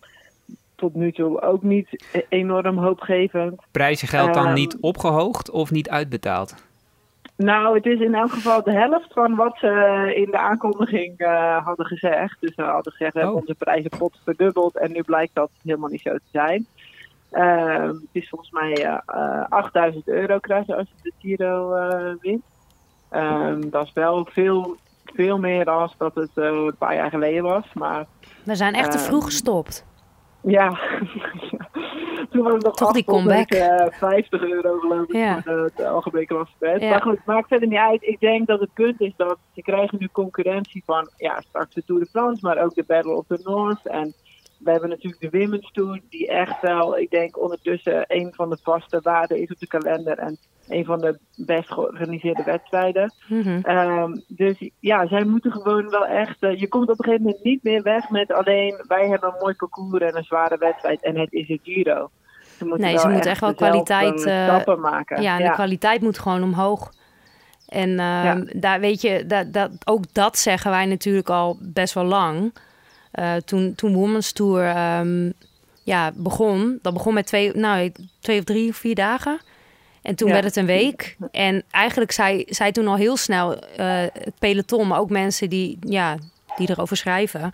[0.76, 3.60] tot nu toe ook niet e- enorm hoopgevend.
[3.70, 4.54] Prijzengeld dan Ehm.
[4.54, 6.54] niet opgehoogd of niet uitbetaald?
[7.36, 11.64] Nou, het is in elk geval de helft van wat ze in de aankondiging eh,
[11.64, 12.36] hadden gezegd.
[12.40, 13.42] Dus ze hadden gezegd, we hebben Oh.
[13.42, 16.66] onze prijzenpot verdubbeld en nu blijkt dat helemaal niet zo te zijn.
[17.30, 22.14] Ehm, het is volgens mij eh, eh, 8000 euro krijgen als je de Giro eh,
[22.20, 22.42] wint.
[23.08, 27.64] Ehm, dat is wel veel, veel meer dan dat het een paar jaar geleden was.
[27.74, 28.06] Maar
[28.44, 29.84] We zijn echt te vroeg gestopt.
[30.46, 30.68] Ja,
[32.30, 33.50] toen was het nog Toch die 8 tot, comeback.
[33.50, 35.42] eh, 50 euro geloof ik Ja.
[35.42, 36.80] voor de, de algemene klassement.
[36.82, 36.88] Ja.
[36.88, 38.02] Maar goed, maakt verder niet uit.
[38.02, 41.84] Ik denk dat het punt is dat ze krijgen nu concurrentie van ja, straks de
[41.84, 43.86] Tour de France, maar ook de Battle of the North.
[43.86, 44.14] En
[44.58, 48.58] we hebben natuurlijk de Women's Tour, die echt wel, ik denk ondertussen een van de
[48.62, 50.18] vaste waarden is op de kalender.
[50.18, 50.38] En
[50.68, 53.12] een van de best georganiseerde wedstrijden.
[53.28, 53.58] Mhm.
[53.62, 56.36] Ehm, dus ja, zij moeten gewoon wel echt.
[56.42, 59.40] eh, je komt op een gegeven moment niet meer weg met alleen wij hebben een
[59.40, 62.10] mooi parcours en een zware wedstrijd en het is het Giro.
[62.56, 65.22] Ze moeten Nee, ze moeten echt wel kwaliteit, eh, stappen maken.
[65.22, 66.92] Ja, en de kwaliteit moet gewoon omhoog.
[67.66, 72.04] En ehm, daar weet je, dat, dat, ook dat zeggen wij natuurlijk al best wel
[72.04, 72.54] lang.
[73.16, 75.30] Eh, toen, toen Women's Tour ehm,
[75.82, 79.40] ja, begon, dat begon met twee, nou, twee of drie of vier dagen.
[80.02, 80.32] En toen Ja.
[80.34, 81.16] werd het een week.
[81.30, 85.78] En eigenlijk zei, zei toen al heel snel eh, het peloton, maar ook mensen die,
[85.80, 86.16] ja,
[86.56, 87.50] die erover schrijven,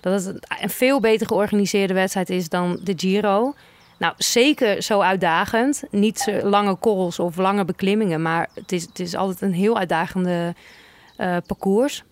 [0.00, 3.54] dat het een veel beter georganiseerde wedstrijd is dan de Giro.
[3.98, 5.82] Nou, zeker zo uitdagend.
[5.90, 10.54] Niet lange korrels of lange beklimmingen, maar het is, het is altijd een heel uitdagende
[11.16, 12.04] eh, parcours.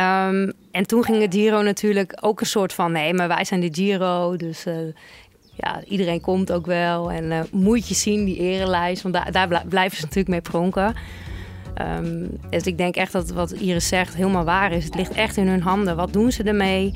[0.00, 2.92] Ehm, en toen ging het Giro natuurlijk ook een soort van...
[2.92, 4.74] nee, maar wij zijn de Giro, dus eh,
[5.56, 7.10] ja, iedereen komt ook wel.
[7.10, 10.40] En eh, moet je zien, die erenlijst, want daar, daar blij- blijven ze natuurlijk mee
[10.40, 10.94] pronken.
[11.74, 14.84] Ehm, dus ik denk echt dat wat Iris zegt helemaal waar is.
[14.84, 15.96] Het ligt echt in hun handen.
[15.96, 16.94] Wat doen ze ermee?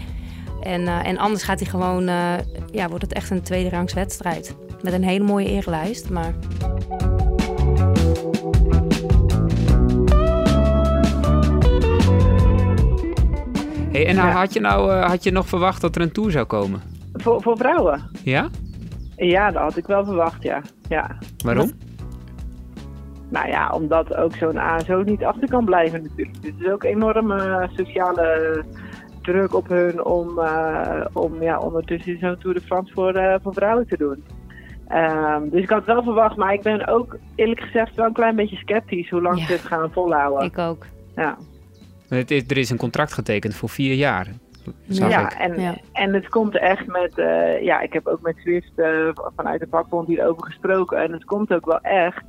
[0.62, 2.04] En, eh, en anders gaat hij gewoon,
[2.72, 4.54] ja, wordt het echt een tweede rangs wedstrijd.
[4.82, 6.34] Met een hele mooie erenlijst, maar...
[13.94, 14.34] Hey, en nou, Ja.
[14.34, 16.80] had, je nou eh, had je nog verwacht dat er een tour zou komen?
[17.12, 18.02] Voor, voor vrouwen?
[18.22, 18.48] Ja?
[19.16, 20.60] Ja, dat had ik wel verwacht, ja.
[20.88, 21.16] ja.
[21.44, 21.70] Waarom?
[23.30, 26.42] Nou ja, omdat ook zo'n ASO niet achter kan blijven natuurlijk.
[26.42, 28.64] Dus er is ook enorme sociale
[29.22, 33.54] druk op hun om, eh, om ja, ondertussen zo'n Tour de France voor, eh, voor
[33.54, 34.24] vrouwen te doen.
[34.88, 38.12] Ehm, dus ik had het wel verwacht, maar ik ben ook eerlijk gezegd wel een
[38.12, 39.46] klein beetje sceptisch hoe lang Ja.
[39.46, 40.44] ze het gaan volhouden.
[40.46, 40.86] Ik ook.
[41.16, 41.36] Ja.
[42.14, 44.26] Het is, er is een contract getekend voor vier jaar.
[44.88, 45.32] Zag ja, ik.
[45.32, 45.74] en, Ja.
[45.92, 49.66] en het komt echt met, eh, ja, ik heb ook met Swift eh, vanuit de
[49.70, 51.02] vakbond hierover gesproken.
[51.02, 52.22] En het komt ook wel echt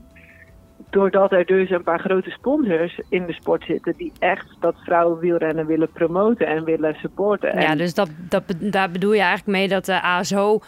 [0.90, 5.66] doordat er dus een paar grote sponsors in de sport zitten die echt dat vrouwenwielrennen
[5.66, 7.52] willen promoten en willen supporten.
[7.52, 10.60] En, Ja, dus dat, dat, daar bedoel je eigenlijk mee dat de ASO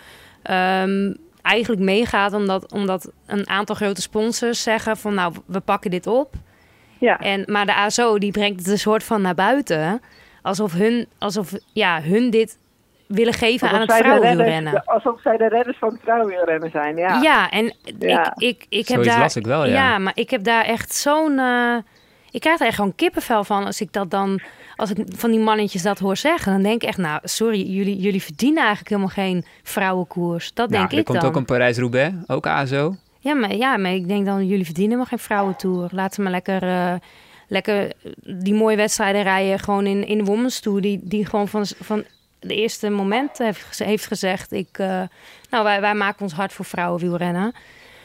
[0.43, 2.33] ehm, eigenlijk meegaat...
[2.33, 5.13] Omdat, omdat een aantal grote sponsors zeggen van...
[5.13, 6.33] nou, we pakken dit op.
[6.99, 7.19] ja.
[7.19, 10.01] En, maar de ASO die brengt het een soort van naar buiten...
[10.41, 12.57] alsof hun, alsof, ja, hun dit
[13.07, 14.83] willen geven aan het vrouwenwielrennen.
[14.85, 17.21] Alsof zij de redders van het vrouwenwielrennen zijn, ja.
[17.21, 18.33] Ja, en Ja.
[18.35, 19.19] ik, ik, ik heb Zoiets daar...
[19.19, 19.97] las ik wel, ja.
[19.97, 21.39] maar ik heb daar echt zo'n...
[21.39, 21.75] eh,
[22.31, 24.41] ik krijg er echt gewoon kippenvel van als ik dat dan...
[24.75, 26.97] Als ik van die mannetjes dat hoor zeggen, dan denk ik echt...
[26.97, 30.53] Nou, sorry, jullie, jullie verdienen eigenlijk helemaal geen vrouwenkoers.
[30.53, 31.29] Dat Nou, denk er ik komt dan.
[31.29, 32.95] ook een Parijs-Roubaix, ook ASO.
[33.27, 35.89] Ja, maar, ja, maar ik denk dan, jullie verdienen helemaal geen vrouwentour.
[35.91, 36.93] Laat ze maar lekker, eh,
[37.47, 37.91] lekker
[38.23, 39.59] die mooie wedstrijden rijden.
[39.59, 40.81] Gewoon in, in de Women's Tour.
[40.81, 42.03] Die, die gewoon van, van
[42.39, 44.51] de eerste moment heeft, heeft gezegd...
[44.51, 45.01] Ik, eh,
[45.49, 47.53] nou, wij, wij maken ons hard voor vrouwenwielrennen.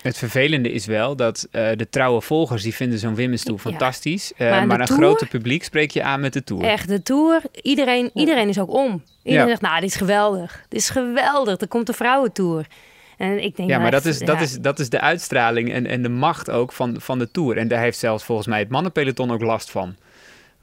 [0.02, 4.32] Het vervelende is wel dat eh, de trouwe volgers die vinden zo'n Women's Tour fantastisch.
[4.38, 5.00] Maar maar een Tour?
[5.02, 6.64] grote publiek spreek je aan met de Tour.
[6.64, 7.42] Echt, de Tour.
[7.62, 9.02] Iedereen, iedereen is ook om.
[9.22, 9.50] Iedereen Ja.
[9.50, 10.64] zegt, nou, dit is geweldig.
[10.68, 11.60] Dit is geweldig.
[11.60, 12.66] Er komt de vrouwentour.
[13.18, 14.42] En ik denk Ja, maar dat echt, is, dat, ja.
[14.42, 17.56] is, dat is de uitstraling en, en de macht ook van, van de Tour.
[17.56, 19.94] En daar heeft zelfs volgens mij het mannenpeloton ook last van.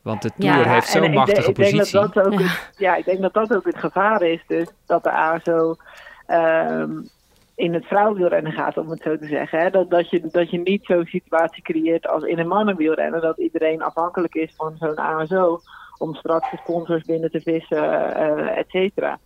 [0.01, 1.99] Want de Ja, Tour heeft zo'n ik machtige denk, ik denk positie.
[1.99, 2.45] dat dat ook Ja.
[2.45, 4.41] het, ja, ik denk dat dat ook het gevaar is.
[4.47, 5.75] Dus dat de ASO
[6.27, 6.91] ehm,
[7.55, 9.59] in het vrouwenwielrennen gaat, om het zo te zeggen.
[9.59, 9.69] Hè?
[9.69, 13.21] Dat, dat, je, dat je niet zo'n situatie creëert als in een mannenwielrennen.
[13.21, 15.61] Dat iedereen afhankelijk is van zo'n ASO
[15.97, 19.19] om straks de sponsors binnen te vissen, eh et cetera.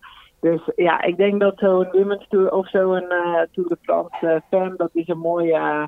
[0.44, 4.42] Dus ja, ik denk dat zo'n Women's Tour of zo'n eh Tour de France eh,
[4.50, 5.84] fan, dat is een mooie eh,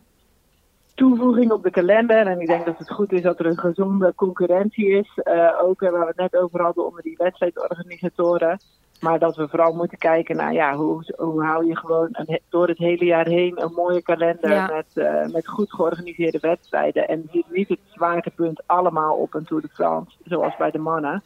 [0.94, 2.28] toevoeging op de kalender.
[2.28, 5.20] En ik denk dat het goed is dat er een gezonde concurrentie is.
[5.62, 8.60] ook waar we het net over hadden onder die wedstrijdorganisatoren.
[9.00, 12.68] Maar dat we vooral moeten kijken naar ja, hoe, hoe hou je gewoon een, door
[12.68, 14.72] het hele jaar heen een mooie kalender Ja.
[14.74, 17.08] met, met goed georganiseerde wedstrijden.
[17.08, 21.24] En niet, niet het zwaartepunt allemaal op een Tour de France, zoals bij de mannen.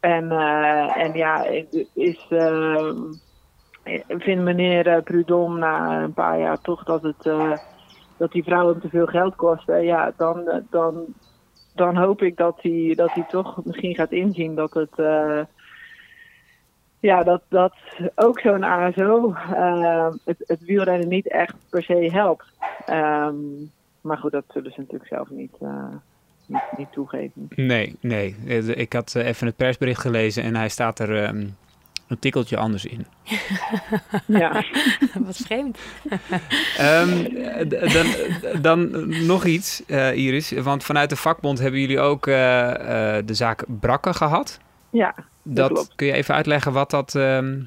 [0.00, 1.44] En, eh, en ja,
[1.94, 2.92] is, eh,
[4.06, 7.22] vind meneer eh, Prudhomme na een paar jaar toch dat, het,
[8.16, 9.84] dat die vrouwen te veel geld kosten.
[9.84, 11.04] Ja, dan, dan,
[11.74, 14.90] dan hoop ik dat hij, dat hij toch misschien gaat inzien dat het.
[17.00, 17.74] ja, dat, dat
[18.14, 19.32] ook zo'n ASO
[20.24, 22.52] het, het wielrennen niet echt per se helpt.
[22.84, 23.36] Ehm,
[24.00, 25.58] maar goed, dat zullen ze natuurlijk zelf niet,
[26.76, 27.48] niet, toegeven.
[27.54, 28.36] Nee, nee.
[28.46, 31.46] Eh, Ik had eh, even het persbericht gelezen en hij staat er ehm,
[32.08, 33.06] een tikkeltje anders in.
[34.26, 34.64] Ja.
[35.26, 35.78] Wat vreemd.
[36.78, 37.24] Ehm,
[37.68, 38.06] dan,
[38.62, 40.50] dan nog iets, eh, Iris.
[40.50, 44.58] Want vanuit de vakbond hebben jullie ook eh, eh, de zaak Brakke gehad.
[44.90, 45.92] ja, Dat, klopt.
[45.96, 47.60] kun je even uitleggen wat dat, ehm,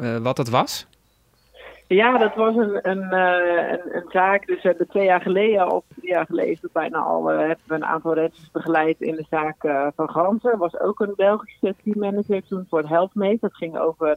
[0.00, 0.86] eh, wat dat was?
[1.94, 4.46] Ja, dat was een, een, eh, een, een zaak.
[4.46, 7.74] Dus we hebben twee jaar geleden, of drie jaar geleden, bijna al, eh, hebben we
[7.74, 10.58] een aantal renners begeleid in de zaak eh, van Gansen.
[10.58, 13.38] Was ook een Belgische teammanager toen voor het Healthmate.
[13.40, 14.16] Dat ging over,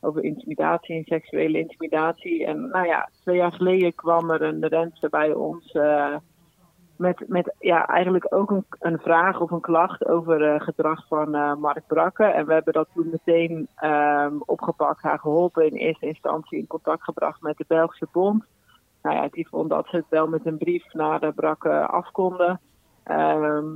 [0.00, 2.44] over intimidatie en seksuele intimidatie.
[2.44, 5.72] En nou ja, twee jaar geleden kwam er een renster bij ons
[7.00, 11.34] met, met ja, eigenlijk ook een, een vraag of een klacht over eh, gedrag van
[11.34, 12.24] eh, Mark Brakke.
[12.24, 17.02] En we hebben dat toen meteen ehm, opgepakt, haar geholpen, in eerste instantie in contact
[17.02, 18.44] gebracht met de Belgische Bond.
[19.02, 22.10] Nou ja, die vond dat ze het wel met een brief naar de Brakke af
[22.10, 22.60] konden.
[23.02, 23.66] Ehm,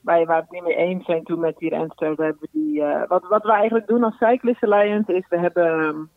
[0.00, 2.14] wij waren het niet mee eens zijn toen met die renster.
[2.16, 6.10] We hebben die, eh, wat, wat we eigenlijk doen als Cyclist Alliance is, we hebben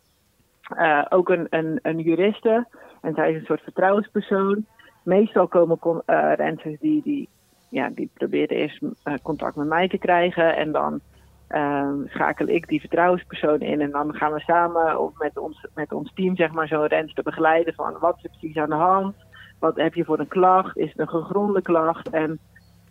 [0.61, 2.67] eh, ook een, een, een juriste.
[3.01, 4.65] En zij is een soort vertrouwenspersoon.
[5.05, 7.29] Meestal komen eh renners die, die,
[7.69, 10.55] ja, die proberen eerst eh, contact met mij te krijgen.
[10.55, 10.99] En dan
[11.47, 13.81] ehm, schakel ik die vertrouwenspersoon in.
[13.81, 17.23] En dan gaan we samen of met, ons, met ons team zeg maar, zo'n renster
[17.23, 19.15] begeleiden van wat is er precies aan de hand.
[19.59, 20.77] Wat heb je voor een klacht?
[20.77, 22.09] Is het een gegronde klacht?
[22.09, 22.39] En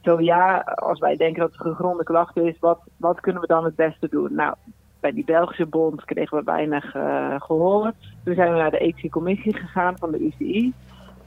[0.03, 3.47] zo ja, als wij denken dat het een gegronde klacht is, wat, wat kunnen we
[3.47, 4.35] dan het beste doen?
[4.35, 4.55] Nou,
[5.01, 7.93] bij die Belgische bond kregen we weinig eh gehoor.
[8.25, 10.73] Toen zijn we naar de ethische commissie gegaan van de UCI.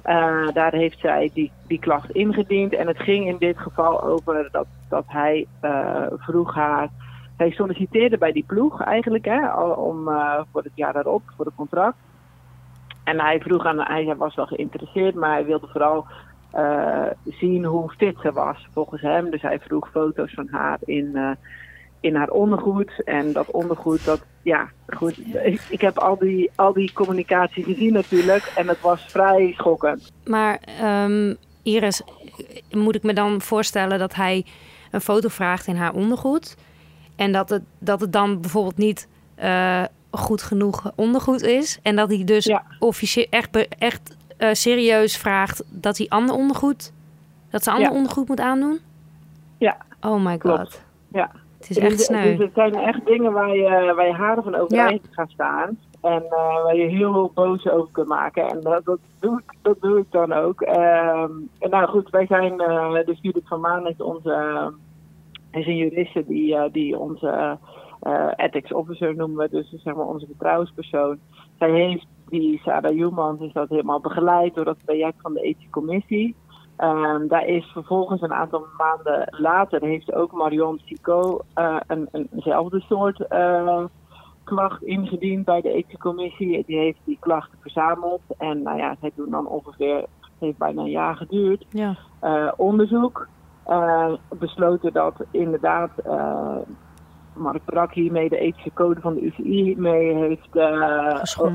[0.07, 2.73] Eh, daar heeft zij die, die klacht ingediend.
[2.73, 6.89] En het ging in dit geval over dat, dat hij eh, vroeg haar.
[7.37, 11.55] Hij solliciteerde bij die ploeg eigenlijk, hè, om, eh, voor het jaar daarop, voor het
[11.55, 11.97] contract.
[13.03, 16.05] En hij vroeg aan, hij was wel geïnteresseerd, maar hij wilde vooral
[17.23, 19.29] zien hoe fit ze was volgens hem.
[19.29, 21.37] Dus hij vroeg foto's van haar in,
[21.99, 23.03] in haar ondergoed.
[23.03, 25.17] En dat ondergoed, dat, ja, goed.
[25.43, 28.51] Ik, ik heb al die, al die communicatie gezien natuurlijk.
[28.55, 30.11] En het was vrij schokkend.
[30.25, 31.33] Maar ehm,
[31.63, 32.01] Iris,
[32.71, 34.45] moet ik me dan voorstellen dat hij
[34.91, 36.55] een foto vraagt in haar ondergoed.
[37.15, 41.79] En dat het, dat het dan bijvoorbeeld niet eh, goed genoeg ondergoed is.
[41.81, 42.63] En dat hij dus Ja.
[42.79, 46.93] officieel echt, echt eh, serieus vraagt dat hij ander ondergoed.
[47.49, 47.95] Dat ze ander Ja.
[47.95, 48.79] ondergoed moet aandoen?
[49.57, 50.41] Ja, Oh my god.
[50.41, 50.83] klopt.
[51.11, 51.31] Ja.
[51.67, 52.35] Het is echt Dus- sneu.
[52.35, 55.77] Dus het zijn echt dingen waar je, waar je haren van overeind gaat staan.
[56.01, 58.49] En eh, waar je heel boos over kunt maken.
[58.49, 60.61] En dat, dat, doe, ik, dat doe ik dan ook.
[60.61, 64.73] Ehm, en nou goed, wij zijn, eh dus Judith van Maan is onze,
[65.51, 67.57] is een juriste die, eh, die onze
[68.35, 71.19] ethics officer noemen we, dus zeg maar onze vertrouwenspersoon.
[71.57, 75.69] Zij heeft die Sarah Humans is dat helemaal begeleid door dat project van de ethische
[75.69, 76.35] commissie.
[76.77, 82.27] Ehm, daar is vervolgens een aantal maanden later heeft ook Marion Sico eh, een, een,
[82.33, 83.83] eenzelfde soort eh,
[84.43, 86.63] klacht ingediend bij de ethische commissie.
[86.65, 90.09] Die heeft die klachten verzameld en nou ja, zij doen dan ongeveer, het
[90.39, 91.95] heeft bijna een jaar geduurd, Ja.
[92.19, 93.27] eh, onderzoek.
[94.39, 95.91] Besloten dat inderdaad
[97.33, 100.57] Mark Brak hiermee de ethische code van de UCI mee heeft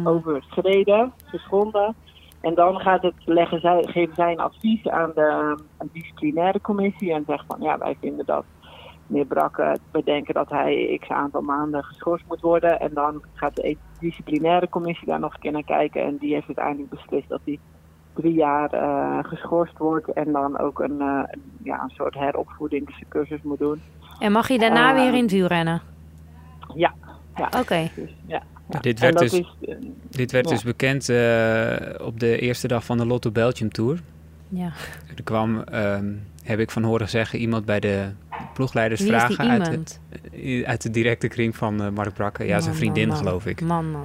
[0.05, 1.95] overschreden, geschonden.
[2.43, 6.61] En dan gaat het, leggen zij, geven zij een advies aan de, aan de disciplinaire
[6.61, 8.45] commissie en zegt van ja, wij vinden dat
[9.07, 12.81] meneer Brakke bedenken dat hij x aantal maanden geschorst moet worden.
[12.81, 16.03] En dan gaat de disciplinaire commissie daar nog een keer naar kijken.
[16.03, 17.59] En die heeft uiteindelijk beslist dat hij
[18.13, 21.23] drie jaar uh, geschorst wordt en dan ook een, uh,
[21.63, 23.83] ja, een soort heropvoedingscursus moet doen.
[24.19, 25.81] En mag je daarna uh, weer in het rennen?
[26.75, 26.95] Ja.
[27.35, 27.51] ja.
[27.61, 27.91] Oké.
[27.95, 28.43] Dus, ja.
[28.73, 28.81] Ja.
[28.81, 29.57] Dit werd, dus, is,
[30.11, 30.55] dit werd ja.
[30.55, 31.03] dus bekend
[32.01, 34.01] op de eerste dag van de Lotto Belgium Tour.
[34.49, 34.73] Ja.
[35.17, 38.11] Er kwam, um, heb ik van horen zeggen, iemand bij de
[38.55, 42.45] ploegleiders vragen uit de, uit de directe kring van Mark Brakke.
[42.45, 43.27] Ja, zijn vriendin man, man.
[43.27, 43.61] geloof ik.
[43.61, 43.97] Man.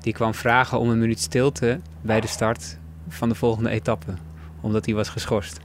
[0.00, 4.12] Die kwam vragen om een minuut stilte bij de start van de volgende etappe.
[4.60, 5.60] Omdat hij was geschorst.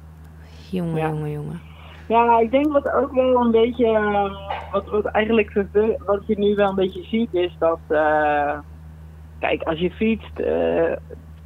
[0.70, 1.08] Jongen, Ja.
[1.08, 1.62] jongen, jongen.
[2.08, 5.54] Ja, ik denk wat ook wel een beetje, eh, wat, wat eigenlijk
[6.06, 8.60] wat je nu wel een beetje ziet is dat, eh,
[9.38, 10.96] kijk, als je fietst, eh,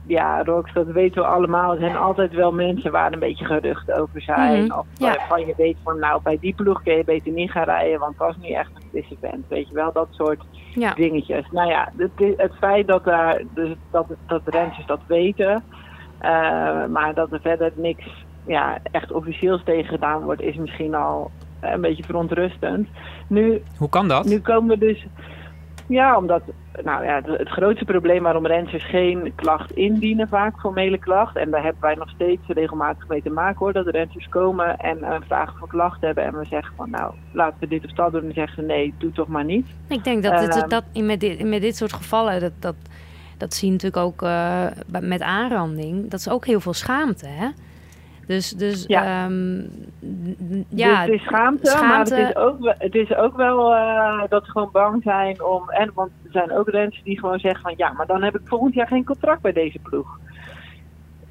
[0.04, 3.92] ja, Rox, dat weten we allemaal, er zijn altijd wel mensen waar een beetje gerucht
[3.92, 4.64] over zijn.
[4.64, 5.08] Mhm, Of ja.
[5.08, 8.18] waarvan je weet van, nou, bij die ploeg kun je beter niet gaan rijden, want
[8.18, 10.94] dat is niet echt een vent, weet je wel, dat soort Ja.
[10.94, 11.50] dingetjes.
[11.50, 15.66] Nou ja, het, het feit dat, daar, dus dat, dat de renners dat weten,
[16.18, 21.32] eh, maar dat er verder niks ja, echt officieels tegen gedaan wordt, is misschien al
[21.62, 22.88] een beetje verontrustend.
[23.28, 24.26] Nu, Hoe kan dat?
[24.26, 25.06] nu komen we dus.
[25.88, 26.42] Ja, omdat
[26.84, 31.36] nou ja, het, het grootste probleem waarom renners geen klacht indienen, vaak formele klacht.
[31.36, 33.74] En daar hebben wij nog steeds regelmatig mee te maken hoor.
[33.74, 36.24] Dat de renners komen en een vraag voor klacht hebben.
[36.24, 38.20] En we zeggen van nou, laten we dit of dat doen.
[38.20, 39.68] En dan zeggen ze nee, doe toch maar niet.
[39.88, 40.70] Ik denk dat, dit, Ehm.
[40.70, 42.76] dat met, dit, met dit soort gevallen, dat, dat,
[43.38, 44.66] dat zie je natuurlijk ook eh,
[45.02, 47.48] met aanranding, dat is ook heel veel schaamte, hè?
[48.28, 49.26] Dus, dus Ja.
[49.26, 49.58] ehm,
[50.06, 53.74] n- ja, dus het is schaamte, maar het is ook, wel- het is ook wel
[53.76, 55.70] eh, dat ze gewoon bang zijn om...
[55.70, 57.74] En, want er zijn ook renners die gewoon zeggen van...
[57.78, 60.20] Ja, maar dan heb ik volgend jaar geen contract bij deze ploeg.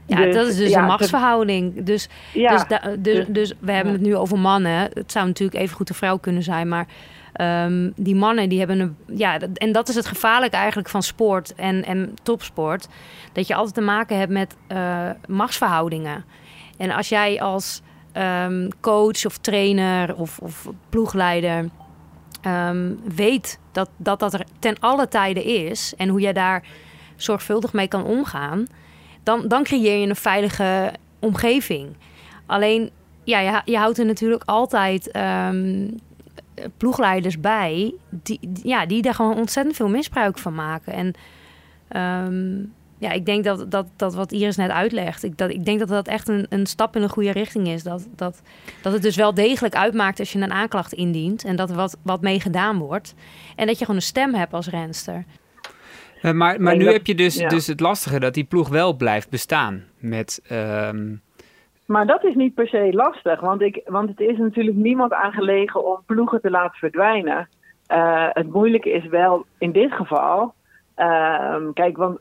[0.06, 1.82] ja, dus- dat is dus ja, een machtsverhouding.
[1.82, 4.90] Dus, Ja, dus, da- dus, dus- dus we hebben het nu over mannen.
[4.92, 6.86] Het zou natuurlijk even goed een vrouw kunnen zijn, maar
[7.32, 8.96] ehm, die mannen die hebben een.
[9.06, 12.88] Ja, en dat is het gevaarlijke eigenlijk van sport en, en topsport.
[13.32, 16.24] Dat je altijd te maken hebt met eh, machtsverhoudingen.
[16.80, 21.68] En als jij als ehm, coach of trainer of, of ploegleider
[22.40, 26.62] ehm, weet dat, dat dat er ten alle tijden is en hoe jij daar
[27.16, 28.66] zorgvuldig mee kan omgaan,
[29.22, 31.96] dan, dan creëer je een veilige omgeving.
[32.46, 32.90] Alleen,
[33.24, 35.88] ja, je, houdt er natuurlijk altijd ehm,
[36.76, 40.92] ploegleiders bij die, ja, die daar gewoon ontzettend veel misbruik van maken.
[40.92, 41.14] En
[43.00, 45.88] ja, ik denk dat, dat, dat wat Iris net uitlegt, ik, dat, ik denk dat
[45.88, 47.82] dat echt een, een stap in de goede richting is.
[47.82, 48.42] Dat, dat,
[48.82, 51.96] dat het dus wel degelijk uitmaakt als je een aanklacht indient en dat er wat,
[52.02, 53.14] wat mee gedaan wordt.
[53.56, 55.24] En dat je gewoon een stem hebt als renster.
[56.22, 57.48] Eh, maar maar nu dat- heb je dus, ja.
[57.48, 59.84] dus het lastige dat die ploeg wel blijft bestaan.
[59.98, 61.14] Met, ehm,
[61.86, 65.86] Maar dat is niet per se lastig, want, ik, want het is natuurlijk niemand aangelegen
[65.86, 67.48] om ploegen te laten verdwijnen.
[67.86, 70.54] Eh, het moeilijke is wel in dit geval,
[70.94, 72.18] ehm, kijk, want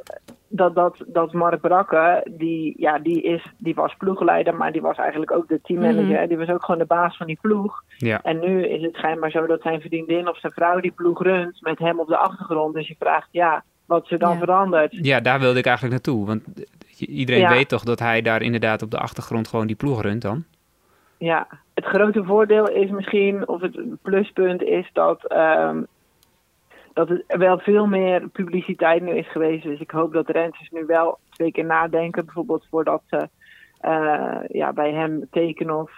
[0.50, 4.98] dat, dat, dat Mark Brakke, die, ja, die, is, die was ploegleider, maar die was
[4.98, 6.28] eigenlijk ook de teammanager.
[6.28, 7.84] Die was ook gewoon de baas van die ploeg.
[7.98, 8.22] ja.
[8.24, 11.62] En nu is het schijnbaar zo dat zijn vriendin of zijn vrouw die ploeg runt
[11.62, 12.74] met hem op de achtergrond.
[12.74, 14.38] Dus je vraagt, ja, wat er dan Ja.
[14.40, 14.98] veranderd?
[15.02, 16.26] ja, daar wilde ik eigenlijk naartoe.
[16.26, 16.44] Want
[17.00, 17.50] iedereen Ja.
[17.50, 20.44] weet toch dat hij daar inderdaad op de achtergrond gewoon die ploeg runt dan?
[21.18, 25.82] Ja, het grote voordeel is misschien, of het pluspunt is dat, ehm,
[27.00, 29.64] dat het wel veel meer publiciteit nu is geweest.
[29.64, 33.30] Dus ik hoop dat renners nu wel twee keer nadenken, bijvoorbeeld voordat ze
[33.80, 35.92] eh, ja, bij hem tekenen of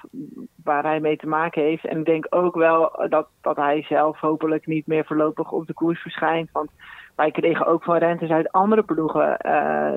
[0.63, 1.85] waar hij mee te maken heeft.
[1.85, 5.73] En ik denk ook wel dat, dat hij zelf hopelijk niet meer voorlopig op de
[5.73, 6.49] koers verschijnt.
[6.51, 6.69] Want
[7.15, 9.91] wij kregen ook van renners uit andere ploegen eh,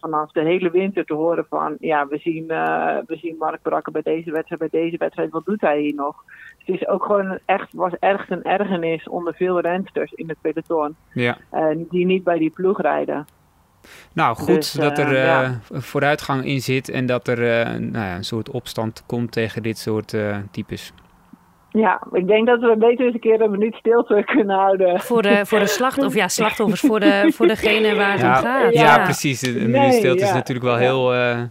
[0.00, 1.76] vanaf de hele winter te horen van...
[1.78, 5.30] ja, we zien, eh, we zien Mark Brakke bij deze wedstrijd, bij deze wedstrijd.
[5.30, 6.24] Wat doet hij hier nog?
[6.58, 10.96] Het is ook gewoon echt, was echt een ergernis onder veel rensters in het peloton...
[11.12, 11.36] Ja.
[11.88, 13.26] die niet bij die ploeg rijden.
[14.14, 15.58] Nou, goed Dus, dat eh, er eh, ja.
[15.70, 19.78] vooruitgang in zit en dat er eh, nou ja, een soort opstand komt tegen dit
[19.78, 20.92] soort eh, types.
[21.72, 25.00] Ja, ik denk dat we beter eens een keer een minuut stilte kunnen houden.
[25.00, 28.72] Voor de, voor de slachtoffers, ja, slachtoffers, voor, de, voor degene waar het om gaat.
[28.74, 29.02] ja, Ja.
[29.04, 29.42] precies.
[29.42, 30.80] Een Nee, minuut stilte is natuurlijk wel Ja.
[30.80, 31.14] heel...
[31.14, 31.42] eh,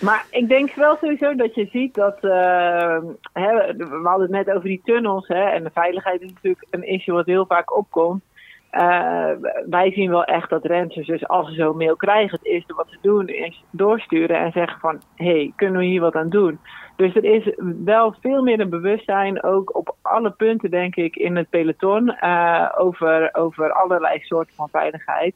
[0.00, 2.14] Maar ik denk wel sowieso dat je ziet dat.
[2.20, 2.98] eh,
[3.32, 5.28] hè, we hadden het net over die tunnels.
[5.28, 8.22] Hè, en de veiligheid is natuurlijk een issue wat heel vaak opkomt.
[8.70, 9.30] Eh,
[9.68, 12.86] wij zien wel echt dat renners, dus als ze zo'n mail krijgen, het eerste wat
[12.90, 16.58] ze doen is doorsturen en zeggen van, hey, kunnen we hier wat aan doen?
[16.96, 21.36] Dus er is wel veel meer een bewustzijn, ook op alle punten denk ik, in
[21.36, 25.34] het peloton, eh, over, over allerlei soorten van veiligheid.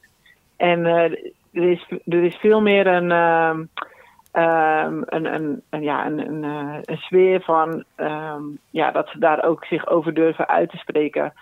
[0.57, 1.11] En eh,
[1.51, 3.63] er, is, er is veel meer een, ehm,
[4.31, 6.43] ehm, een, een, ja, een, een,
[6.83, 11.33] een sfeer van ehm, ja, dat ze daar ook zich over durven uit te spreken.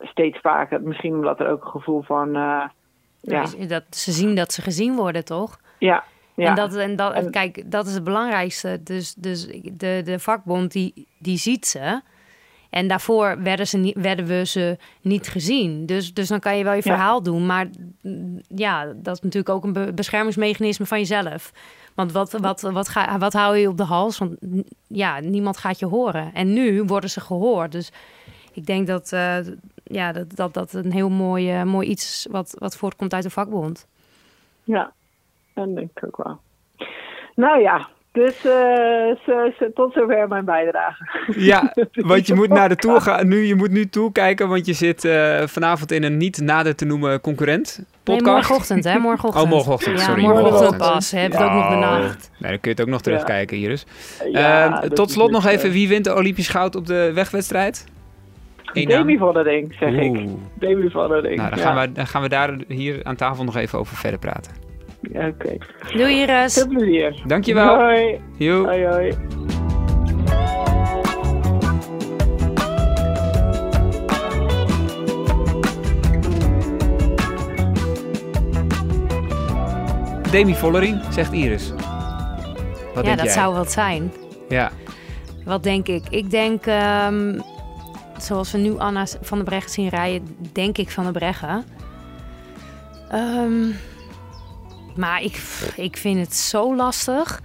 [0.00, 0.80] Steeds vaker.
[0.82, 2.28] Misschien omdat er ook een gevoel van.
[2.36, 2.62] eh,
[3.20, 5.58] ja, Dat, ze zien dat ze gezien worden, toch?
[5.78, 6.48] ja, ja.
[6.48, 8.80] En, dat, en, dat, En- kijk, dat is het belangrijkste.
[8.82, 12.00] Dus, dus de, de vakbond, die, die ziet ze.
[12.70, 15.86] En daarvoor werden, ze niet, werden we ze niet gezien.
[15.86, 16.94] Dus, dus dan kan je wel je Ja.
[16.94, 17.46] verhaal doen.
[17.46, 17.66] Maar
[18.00, 21.52] mm, ja, dat is natuurlijk ook een be- beschermingsmechanisme van jezelf.
[21.94, 24.18] Want wat, wat, wat, ga, wat hou je op de hals?
[24.18, 26.30] Want mm, ja, niemand gaat je horen.
[26.34, 27.72] En nu worden ze gehoord.
[27.72, 27.92] Dus
[28.52, 29.36] ik denk dat eh,
[29.90, 33.30] ja, dat, dat, dat een heel mooi, eh, mooi iets wat, wat voortkomt uit de
[33.30, 33.86] vakbond.
[34.64, 34.92] Ja,
[35.54, 36.40] dat denk ik ook wel.
[37.34, 41.04] Nou ja, dus eh, tot zover mijn bijdrage.
[41.36, 43.28] Ja, want je moet naar de tour gaan.
[43.28, 46.84] Nu, je moet nu toekijken, want je zit eh, vanavond in een niet nader te
[46.84, 48.34] noemen concurrent Nee, podcast.
[48.36, 48.98] morgenochtend, hè?
[48.98, 49.44] Morgenochtend.
[49.46, 50.92] Oh, morgenochtend, ja, sorry, morgenochtend morgenochtend.
[50.92, 51.10] pas.
[51.10, 51.80] Heb je het ook nog de Oh.
[51.80, 52.30] nacht.
[52.38, 53.86] Nee, dan kun je het ook nog terugkijken, Iris.
[54.32, 57.10] Ja, Eh, dat tot slot nog dus, even, wie wint de Olympisch goud op de
[57.14, 57.86] wegwedstrijd?
[58.86, 60.28] Demi Vollering, zeg ik.
[60.54, 61.36] Demi Vollering.
[61.36, 61.64] Nou, dan, ja.
[61.64, 64.52] gaan we, dan gaan we daar hier aan tafel nog even over verder praten.
[65.12, 65.56] Ja, Oké.
[65.96, 66.54] Doei Iris.
[66.54, 67.22] Veel plezier.
[67.26, 67.76] Dankjewel.
[67.76, 68.20] Hoi.
[68.38, 69.16] Hoi, hoi.
[80.30, 81.70] Demi Vollering, zegt Iris.
[81.70, 81.80] Wat
[82.94, 83.34] ja, denk dat jij?
[83.34, 84.12] zou wat zijn.
[84.48, 84.70] Ja,
[85.44, 86.02] Wat denk ik?
[86.10, 87.40] Ik denk, ehm,
[88.24, 91.64] zoals we nu Anna van der Breggen zien rijden, denk ik van der Breggen.
[93.10, 93.70] Ehm,
[94.96, 95.40] maar ik,
[95.76, 97.42] ik vind het zo lastig.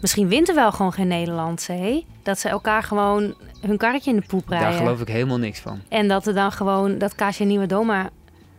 [0.00, 2.04] Misschien wint er wel gewoon geen Nederlandse, hé?
[2.22, 4.68] Dat ze elkaar gewoon hun karretje in de poep rijden.
[4.68, 5.80] daar geloof ik helemaal niks van.
[5.88, 8.10] En dat er dan gewoon, dat Kasia Nieuwe-Doma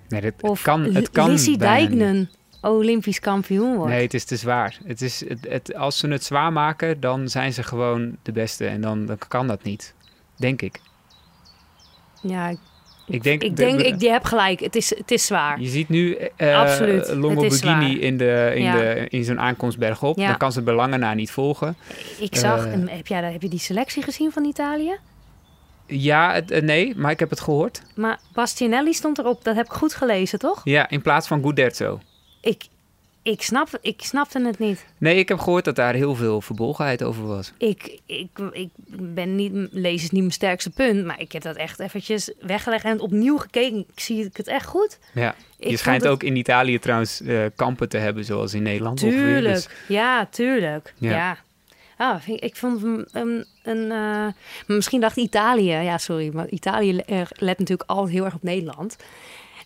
[0.10, 1.36] Nee, dat of kan, het kan.
[1.58, 2.30] Dijknen
[2.62, 3.92] Olympisch kampioen wordt.
[3.92, 4.78] Nee, het is te zwaar.
[4.84, 8.68] Het is, het, het, als ze het zwaar maken, dan zijn ze gewoon de beste.
[8.68, 9.94] En dan, dan kan dat niet.
[10.36, 10.82] Denk ik.
[12.22, 12.50] Ja,
[13.08, 14.60] ik, denk, ik de- denk, de- ik, je hebt gelijk.
[14.60, 15.60] Het is, het is zwaar.
[15.62, 17.84] Je ziet nu Absoluut, het Longo zwaar.
[17.92, 18.76] in, de, in, Ja.
[18.78, 20.18] de, in zo'n aankomst bergop.
[20.18, 20.28] Ja.
[20.28, 21.76] Dan kan ze belangen na niet volgen.
[22.20, 22.74] Ik zag, Eh.
[22.86, 24.98] heb, jij, heb je die selectie gezien van Italië?
[25.86, 27.82] Ja, het, eh, nee, maar ik heb het gehoord.
[27.96, 30.62] Maar Bastianelli stond erop, dat heb ik goed gelezen, toch?
[30.64, 32.00] Ja, in plaats van Guderzo.
[32.42, 32.64] Ik,
[33.24, 34.86] ik, snap, ik snapte het niet.
[34.98, 37.52] Nee, ik heb gehoord dat daar heel veel verbolgenheid over was.
[37.58, 41.56] Ik, ik, ik ben niet, lezen is niet mijn sterkste punt, maar ik heb dat
[41.56, 43.78] echt eventjes weggelegd en opnieuw gekeken.
[43.94, 45.00] Ik zie het echt goed.
[45.14, 45.36] Ja.
[45.58, 49.04] Ik je schijnt het- ook in Italië trouwens eh, kampen te hebben, zoals in Nederland.
[49.04, 49.22] ongeveer.
[49.24, 50.94] Tuurlijk, Dus- ja, tuurlijk.
[50.98, 51.10] Ja.
[51.12, 51.38] Ja.
[51.98, 53.46] Ah, ik, ik vond hem een...
[53.64, 54.28] een eh,
[54.76, 55.72] misschien dacht Italië...
[55.72, 58.96] Ja, sorry, maar Italië le- let natuurlijk altijd heel erg op Nederland.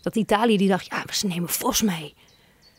[0.02, 2.14] Dat Italië die dacht, ja, maar ze nemen Vos mee.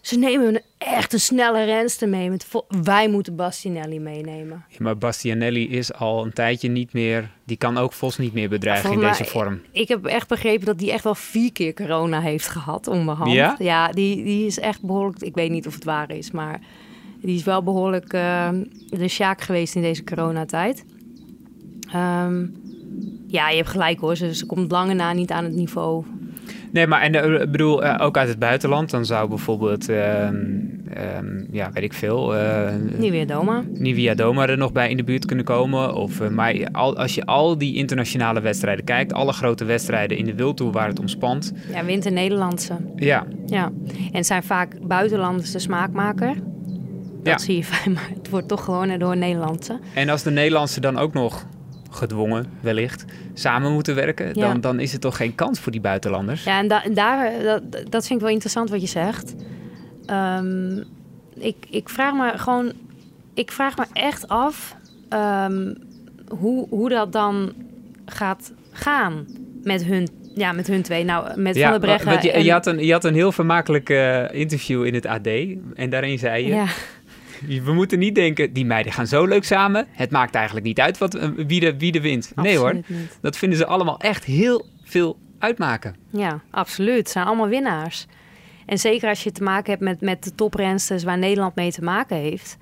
[0.05, 2.31] Ze nemen een, echt een snelle renster mee.
[2.31, 4.65] Met Wij moeten Bastianelli meenemen.
[4.69, 7.31] Ja, maar Bastianelli is al een tijdje niet meer...
[7.45, 9.61] Die kan ook Vos niet meer bedreigen in deze vorm.
[9.73, 13.33] Ik heb echt begrepen dat hij echt wel vier keer corona heeft gehad onderhand.
[13.33, 13.57] Ja?
[13.59, 15.23] Ja, die, die is echt behoorlijk...
[15.23, 16.61] Ik weet niet of het waar is, maar...
[17.21, 18.49] Die is wel behoorlijk eh,
[18.89, 20.85] de sjaak geweest in deze coronatijd.
[21.93, 22.47] Ehm,
[23.27, 24.17] ja, je hebt gelijk hoor.
[24.17, 26.05] Ze, ze komt lange na niet aan het niveau.
[26.75, 28.91] Nee, maar en, ik bedoel, eh, ook uit het buitenland.
[28.91, 30.35] Dan zou bijvoorbeeld, ehm,
[30.93, 32.37] ehm, ja, weet ik veel...
[32.37, 33.63] eh weer Doma.
[33.73, 35.95] Nivia Doma er nog bij in de buurt kunnen komen.
[35.95, 39.13] Of, maar al, als je al die internationale wedstrijden kijkt...
[39.13, 41.53] alle grote wedstrijden in de wildtoer waar het om spant...
[41.73, 42.75] Ja, wint de Nederlandse.
[42.97, 43.65] Ja, Ja.
[43.87, 46.35] En het zijn vaak buitenlanders de smaakmaker.
[47.23, 47.39] Dat Ja.
[47.39, 49.79] zie je fijn, maar het wordt toch gewoon door een Nederlandse.
[49.95, 51.47] en als de Nederlandse dan ook nog
[51.97, 54.27] gedwongen, wellicht, samen moeten werken...
[54.33, 54.33] Ja.
[54.49, 56.45] Dan, dan is er toch geen kans voor die buitenlanders?
[56.45, 59.35] Ja, en da- daar, dat, dat vind ik wel interessant wat je zegt.
[60.07, 60.77] Ehm,
[61.39, 62.73] ik, ik vraag me gewoon,
[63.35, 64.77] ik vraag me echt af
[65.09, 65.75] ehm,
[66.29, 67.53] hoe, hoe dat dan
[68.07, 69.27] gaat gaan
[69.63, 71.05] met hun, ja, met hun twee.
[71.05, 72.23] Nou, met Van der Breggen.
[72.23, 75.27] je, en- je, had een, je had een heel vermakelijk eh, interview in het AD.
[75.75, 76.55] En daarin zei je...
[76.55, 76.67] ja,
[77.65, 79.87] We moeten niet denken, die meiden gaan zo leuk samen.
[79.91, 82.33] Het maakt eigenlijk niet uit wat, eh, wie, de, wie de wint.
[82.35, 83.19] Nee hoor, niet.
[83.21, 85.97] dat vinden ze allemaal echt heel veel uitmaken.
[86.11, 86.99] Ja, absoluut.
[86.99, 88.07] Het zijn allemaal winnaars.
[88.67, 91.83] En zeker als je te maken hebt met, met de toprensters waar Nederland mee te
[91.83, 92.57] maken heeft.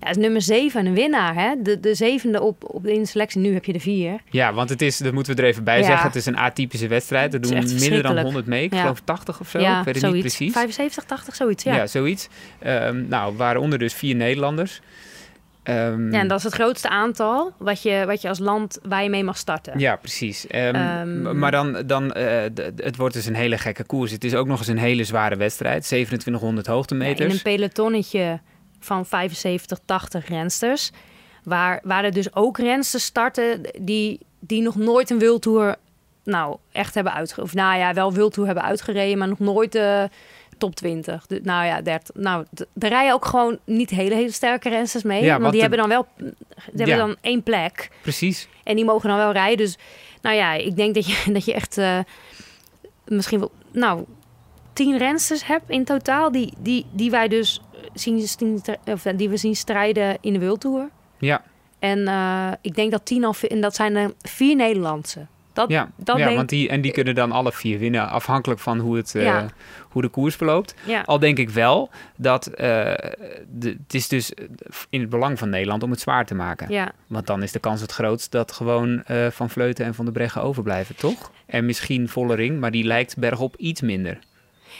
[0.00, 1.54] Ja, is nummer zeven een winnaar, hè?
[1.62, 3.40] De, de zevende op, op de in de selectie.
[3.40, 4.20] Nu heb je er vier.
[4.30, 5.84] Ja, want het is, dat moeten we er even bij Ja.
[5.84, 7.34] zeggen, het is een atypische wedstrijd.
[7.34, 8.22] Er doen minder dan verschrikkelijk.
[8.24, 8.62] 100 mee.
[8.64, 8.80] Ik Ja.
[8.80, 10.52] geloof 80 of zo, ja, ik weet het niet precies.
[10.52, 11.74] 75, 80, zoiets, ja.
[11.76, 11.86] ja.
[11.86, 12.28] zoiets.
[12.58, 14.80] Ehm, nou, waaronder dus vier Nederlanders.
[15.62, 19.02] Ehm, Ja, en dat is het grootste aantal wat je, wat je als land waar
[19.02, 19.78] je mee mag starten.
[19.78, 20.46] Ja, precies.
[20.46, 22.42] Ehm, maar dan, dan eh,
[22.76, 24.10] het wordt dus een hele gekke koers.
[24.10, 25.82] Het is ook nog eens een hele zware wedstrijd.
[25.86, 27.32] 2700 Ja, in hoogtemeters.
[27.34, 28.40] een pelotonnetje
[28.84, 30.90] van 75, 80 rensters.
[31.44, 35.76] Waar, waar er dus ook rensters starten die, die nog nooit een wildtour
[36.24, 37.50] nou, echt hebben uitgereden.
[37.50, 40.08] Of nou ja, wel wildtour hebben uitgereden, maar nog nooit de
[40.58, 41.26] top 20.
[41.26, 42.14] De, nou ja, 30.
[42.14, 45.22] Nou, d- er rijden ook gewoon niet hele, hele sterke rensters mee.
[45.24, 46.06] Ja, want die de- hebben dan wel
[46.72, 47.90] die hebben dan één plek.
[48.02, 48.48] Precies.
[48.64, 49.56] En die mogen dan wel rijden.
[49.56, 49.78] Dus
[50.22, 51.98] nou ja, ik denk dat je, dat je echt eh,
[53.06, 54.04] misschien wel, nou,
[54.74, 56.32] tien rensters hebt in totaal.
[56.32, 57.60] Die, die, die wij dus
[57.94, 60.88] zien, zien, of die we zien strijden in de World Tour.
[61.18, 61.42] Ja,
[61.78, 65.26] En eh, ik denk dat tien al, en dat zijn er vier Nederlandse.
[65.54, 65.90] Dat, ja.
[65.96, 68.96] dat ja denk want die, en die kunnen dan alle vier winnen, afhankelijk van hoe,
[68.96, 69.42] het, eh,
[69.88, 70.74] hoe de koers verloopt.
[70.86, 71.02] ja.
[71.04, 72.66] Al denk ik wel dat eh,
[73.48, 74.32] de, het is dus
[74.90, 76.72] in het belang van Nederland om het zwaar te maken.
[76.72, 76.92] ja.
[77.06, 80.12] Want dan is de kans het grootst dat gewoon eh, Van Vleuten en Van de
[80.12, 81.30] Breggen overblijven, toch?
[81.46, 84.18] En misschien Vollering, maar die lijkt bergop iets minder.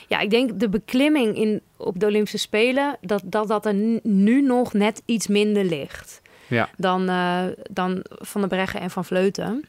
[0.09, 4.43] Ja, ik denk de beklimming in, op de Olympische Spelen, dat dat, dat er nu
[4.43, 6.69] nog net iets minder ligt Ja.
[6.77, 9.65] dan, eh, dan Van der Breggen en Van Vleuten.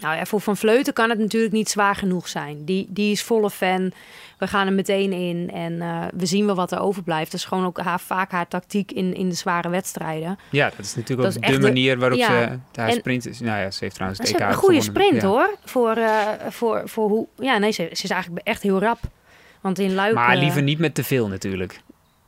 [0.00, 2.64] Nou ja, voor Van Vleuten kan het natuurlijk niet zwaar genoeg zijn.
[2.64, 3.92] Die, die is volle fan.
[4.38, 7.30] We gaan er meteen in en eh, we zien wel wat er overblijft.
[7.30, 10.38] Dat is gewoon ook haar, vaak haar tactiek in, in de zware wedstrijden.
[10.50, 12.26] Ja, dat is natuurlijk Dat ook is de de- manier waarop ja.
[12.26, 13.40] ze haar En- sprint is.
[13.40, 15.02] Nou ja, ze heeft trouwens het Ze EK heeft een goede gewonnen.
[15.02, 15.28] sprint Ja.
[15.28, 15.54] hoor.
[15.64, 17.26] Voor, eh, voor, voor hoe.
[17.38, 18.98] Ja, nee, ze, ze is eigenlijk echt heel rap.
[19.62, 20.14] Want in Luik.
[20.14, 21.80] Maar eh, liever niet met te veel natuurlijk.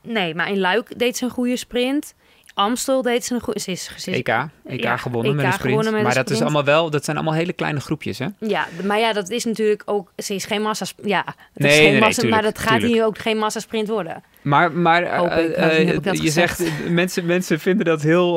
[0.02, 2.14] Nee, maar in Luik deed ze een goede sprint.
[2.54, 3.60] Amstel deed ze een goede...
[3.60, 4.28] Ze is, ze is- EK,
[4.66, 5.82] EK Ja, gewonnen met een sprint.
[5.82, 8.26] met maar een dat, is allemaal wel, dat zijn allemaal hele kleine groepjes, hè?
[8.38, 10.12] Ja, maar ja, dat is natuurlijk ook...
[10.16, 10.86] Ze is geen massa...
[11.04, 12.92] Ja, het Nee, is geen nee, massa, tuurlijk, maar dat gaat tuurlijk.
[12.92, 14.22] hier ook geen massasprint worden.
[14.42, 18.34] Maar, maar eh, eh, dat je zegt, mensen, mensen vinden dat heel...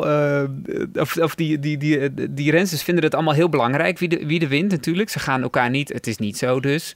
[0.94, 4.40] of of die, die, die, die rensters vinden het allemaal heel belangrijk wie de, wie
[4.40, 5.10] de wint natuurlijk.
[5.10, 5.90] Ze gaan elkaar niet...
[5.94, 6.96] Het is niet zo dus...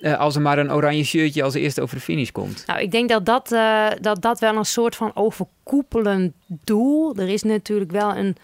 [0.00, 2.62] eh, als er maar een oranje shirtje als eerste over de finish komt.
[2.66, 7.14] Nou, ik denk dat dat, eh, dat dat wel een soort van overkoepelend doel...
[7.16, 8.36] Er is natuurlijk wel een,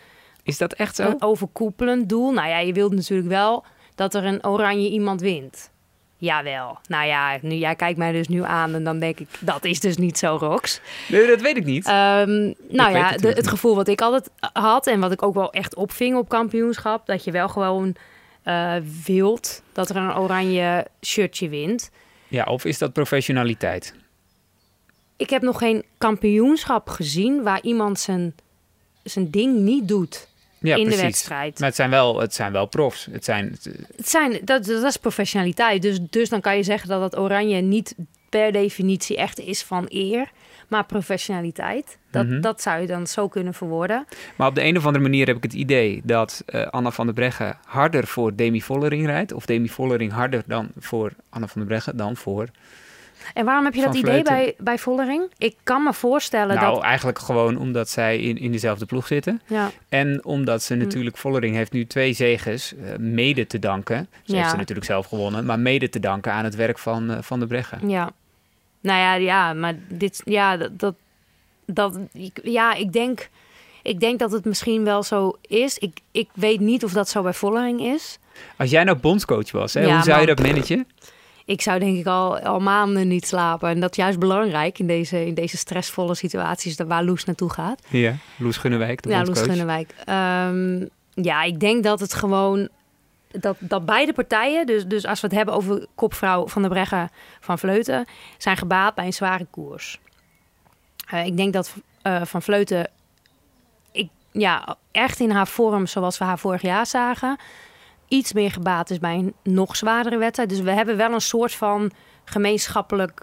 [0.42, 1.02] Is dat echt zo?
[1.06, 2.32] een overkoepelend doel.
[2.32, 5.72] Nou ja, je wilt natuurlijk wel dat er een oranje iemand wint.
[6.16, 6.78] Jawel.
[6.88, 9.28] Nou ja, nu, jij kijkt mij dus nu aan en dan denk ik...
[9.40, 10.80] Dat is dus niet zo, Rox.
[11.08, 11.86] Nee, dat weet ik niet.
[11.86, 15.34] Ehm, nou ja, het de- het gevoel wat ik altijd had en wat ik ook
[15.34, 17.94] wel echt opving op kampioenschap, dat je wel gewoon
[18.44, 21.90] eh, wilt dat er een oranje shirtje wint.
[22.28, 23.94] Ja, of is dat professionaliteit?
[25.16, 28.34] Ik heb nog geen kampioenschap gezien waar iemand zijn,
[29.02, 30.28] zijn ding niet doet
[30.58, 31.00] Ja, in precies.
[31.00, 31.58] de wedstrijd.
[31.58, 33.06] Maar het zijn wel, het zijn wel profs.
[33.10, 33.58] Het zijn,
[33.96, 35.82] Het zijn, dat, dat is professionaliteit.
[35.82, 37.94] Dus, dus dan kan je zeggen dat het oranje niet
[38.28, 40.30] per definitie echt is van eer,
[40.74, 41.98] maar professionaliteit.
[42.10, 42.40] Dat, Mhm.
[42.40, 44.06] dat zou je dan zo kunnen verwoorden.
[44.36, 47.06] Maar op de een of andere manier heb ik het idee dat eh, Anna van
[47.06, 49.32] der Breggen harder voor Demi Vollering rijdt.
[49.32, 52.46] Of Demi Vollering harder dan voor Anna van der Breggen dan voor...
[53.34, 55.30] En waarom heb je dat idee bij, bij Vollering?
[55.38, 56.82] Ik kan me voorstellen nou, dat...
[56.82, 59.40] eigenlijk gewoon omdat zij in, in dezelfde ploeg zitten.
[59.46, 60.66] Ja, En omdat Hm.
[60.66, 64.08] ze natuurlijk, Vollering heeft nu twee zeges eh, mede te danken.
[64.22, 64.38] Ze Ja.
[64.38, 67.38] heeft ze natuurlijk zelf gewonnen, maar mede te danken aan het werk van, eh, van
[67.38, 67.88] der Breggen.
[67.88, 68.10] ja.
[68.84, 70.22] Nou ja, ja, maar dit...
[70.24, 70.94] Ja, dat...
[71.66, 71.98] dat,
[72.42, 73.28] ja, ik denk...
[73.82, 75.78] Ik denk dat het misschien wel zo is.
[75.78, 78.18] Ik, ik weet niet of dat zo bij Vollering is.
[78.56, 80.86] Als jij nou bondscoach was, hè, Ja, hoe zou je dat managen?
[81.44, 83.68] Ik zou denk ik al, al maanden niet slapen.
[83.68, 87.52] En dat is juist belangrijk in deze, in deze stressvolle situaties dat waar Loes naartoe
[87.52, 87.82] gaat.
[87.88, 89.40] Ja, Loes Gunnewijk, de ja, Loes.
[89.40, 89.94] Gunnewijk.
[90.04, 92.68] Ehm, ja, ik denk dat het gewoon...
[93.40, 97.10] Dat, dat beide partijen, dus, dus als we het hebben over kopvrouw van de Breggen
[97.40, 98.06] van Vleuten...
[98.38, 100.00] zijn gebaat bij een zware koers.
[101.06, 102.90] Eh, ik denk dat eh, Van Vleuten
[103.92, 107.38] ik, ja, echt in haar vorm zoals we haar vorig jaar zagen...
[108.08, 110.48] iets meer gebaat is bij een nog zwaardere wedstrijd.
[110.48, 111.92] Dus we hebben wel een soort van
[112.24, 113.22] gemeenschappelijk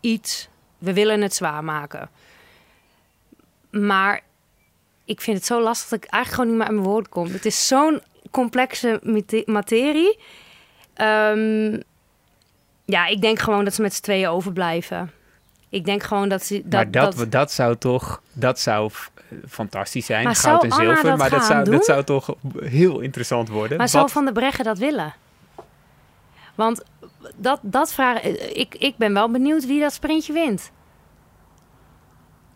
[0.00, 0.48] iets.
[0.78, 2.10] We willen het zwaar maken.
[3.70, 4.20] Maar
[5.04, 7.32] ik vind het zo lastig dat ik eigenlijk gewoon niet meer aan mijn woord kom.
[7.32, 8.02] Het is zo'n
[8.34, 10.18] complexe mate- materie.
[10.94, 11.80] Ehm,
[12.84, 15.10] ja, ik denk gewoon dat ze met z'n tweeën overblijven.
[15.68, 16.54] Ik denk gewoon dat ze...
[16.64, 18.90] Dat, maar dat, dat, dat, zou toch, dat zou
[19.48, 21.08] fantastisch zijn, Maar goud en Anna zilver.
[21.08, 21.74] dat maar dat zou, doen?
[21.74, 23.78] dat zou toch heel interessant worden.
[23.78, 25.14] maar zou Van der Breggen dat willen?
[26.54, 26.82] Want
[27.36, 28.22] dat, dat vraag...
[28.22, 30.70] Ik, ik ben wel benieuwd wie dat sprintje wint.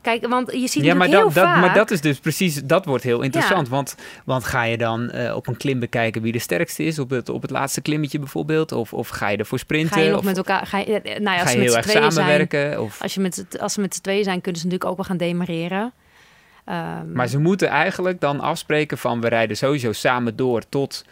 [0.08, 2.84] Kijk, want je ziet ja, maar, dat, heel dat, maar dat is dus precies, dat
[2.84, 3.68] wordt heel interessant.
[3.68, 3.94] Want,
[4.24, 7.28] want ga je dan eh, op een klim bekijken wie de sterkste is, op het,
[7.28, 8.72] op het laatste klimmetje bijvoorbeeld?
[8.72, 9.96] Of, of ga je ervoor sprinten?
[9.96, 10.66] Ga je nog of met elkaar...
[10.66, 12.12] Ga je, eh, nou ja, als ga je heel erg zijn...
[12.12, 12.82] samenwerken?
[12.82, 15.06] Of, Als, je met, als ze met z'n tweeën zijn, kunnen ze natuurlijk ook wel
[15.06, 15.92] gaan demareren.
[16.64, 21.04] Ehm, maar ze moeten eigenlijk dan afspreken van we rijden sowieso samen door tot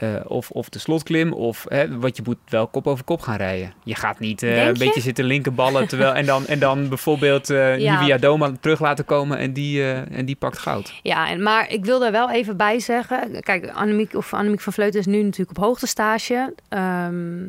[0.00, 3.36] eh, of, of de slotklim, of hè, wat je moet wel kop over kop gaan
[3.36, 3.72] rijden.
[3.84, 4.78] Je gaat niet eh, een je?
[4.78, 8.00] beetje zitten linkerballen terwijl, en, dan, en dan bijvoorbeeld eh Ja.
[8.00, 10.94] Nivia Doma terug laten komen en die, en die pakt goud.
[11.02, 13.40] Ja, en, maar ik wil daar wel even bij zeggen.
[13.40, 16.54] Kijk, Annemiek, of Annemiek van Vleuten is nu natuurlijk op hoogtestage.
[16.68, 17.48] ehm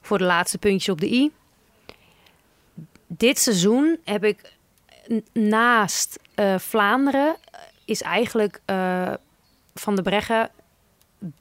[0.00, 1.30] voor de laatste puntjes op de i.
[3.06, 4.52] Dit seizoen heb ik
[5.32, 6.18] naast
[6.56, 7.36] Vlaanderen...
[7.84, 8.60] is eigenlijk
[9.74, 10.50] Van de Breggen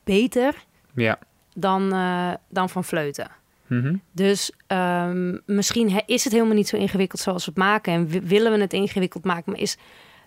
[0.03, 0.53] beter
[0.95, 1.19] Ja.
[1.55, 3.27] dan, eh, dan Van Vleuten.
[3.67, 3.95] Mhm.
[4.11, 7.93] Dus ehm, misschien is het helemaal niet zo ingewikkeld zoals we het maken.
[7.93, 9.51] En wi- willen we het ingewikkeld maken.
[9.51, 9.77] Maar is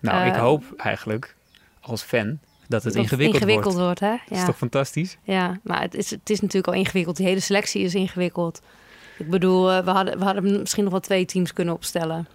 [0.01, 1.35] Nou, ik Eh, hoop eigenlijk
[1.81, 3.85] als fan dat het dat ingewikkeld, ingewikkeld wordt.
[3.85, 3.99] wordt.
[3.99, 4.09] hè?
[4.27, 4.45] Dat is Ja.
[4.45, 5.17] toch fantastisch?
[5.23, 7.15] Ja, maar het is, het is natuurlijk al ingewikkeld.
[7.17, 8.61] Die hele selectie is ingewikkeld.
[9.17, 12.27] Ik bedoel, eh, we hadden, we hadden misschien nog wel twee teams kunnen opstellen.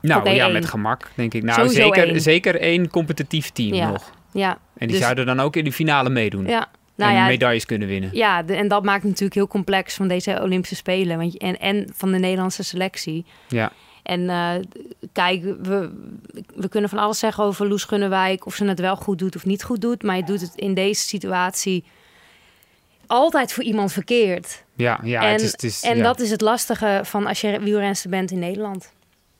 [0.00, 0.52] Nou ja, één.
[0.52, 1.42] met gemak denk ik.
[1.42, 2.20] Nou, Sowieso zeker, één.
[2.20, 3.90] zeker één competitief team Ja.
[3.90, 4.12] nog.
[4.38, 6.46] Ja, En die Dus- zouden dan ook in de finale meedoen.
[6.46, 6.68] ja.
[6.94, 8.10] Nou en ja, medailles kunnen winnen.
[8.12, 11.18] ja de- en dat maakt het natuurlijk heel complex van deze Olympische Spelen.
[11.18, 13.24] Want je, en, en van de Nederlandse selectie.
[13.48, 13.72] Ja.
[14.02, 14.50] En eh,
[15.12, 15.90] kijk, we,
[16.54, 18.46] we kunnen van alles zeggen over Loes Gunnewijk...
[18.46, 20.02] of ze het wel goed doet of niet goed doet.
[20.02, 21.84] Maar je doet het in deze situatie
[23.06, 24.64] altijd voor iemand verkeerd.
[24.76, 26.02] Ja, ja, en het is, het is, en ja.
[26.02, 28.92] dat is het lastige van als je wielrenster bent in Nederland.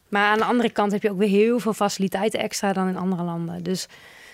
[0.08, 2.96] Maar aan de andere kant heb je ook weer heel veel faciliteiten extra dan in
[2.96, 3.62] andere landen.
[3.62, 3.86] Dus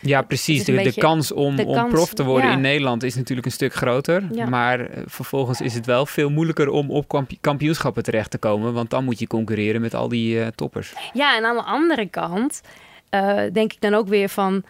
[0.02, 0.64] ja, precies.
[0.64, 2.54] De, kans om, de om kans, prof te worden ja.
[2.54, 4.24] in Nederland is natuurlijk een stuk groter.
[4.32, 4.48] Ja.
[4.48, 8.72] Maar eh, vervolgens is het wel veel moeilijker om op kamp- kampioenschappen terecht te komen.
[8.72, 10.92] Want dan moet je concurreren met al die eh, toppers.
[11.12, 12.60] ja, en aan de andere kant
[13.08, 14.64] eh, denk ik dan ook weer van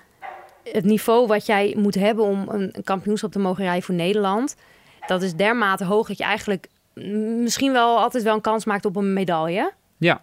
[0.64, 4.56] het niveau wat jij moet hebben om een, kampioenschap te mogen rijden voor Nederland.
[5.06, 6.66] Dat is dermate hoog dat je eigenlijk
[7.42, 9.72] misschien wel altijd wel een kans maakt op een medaille.
[10.02, 10.20] Ja,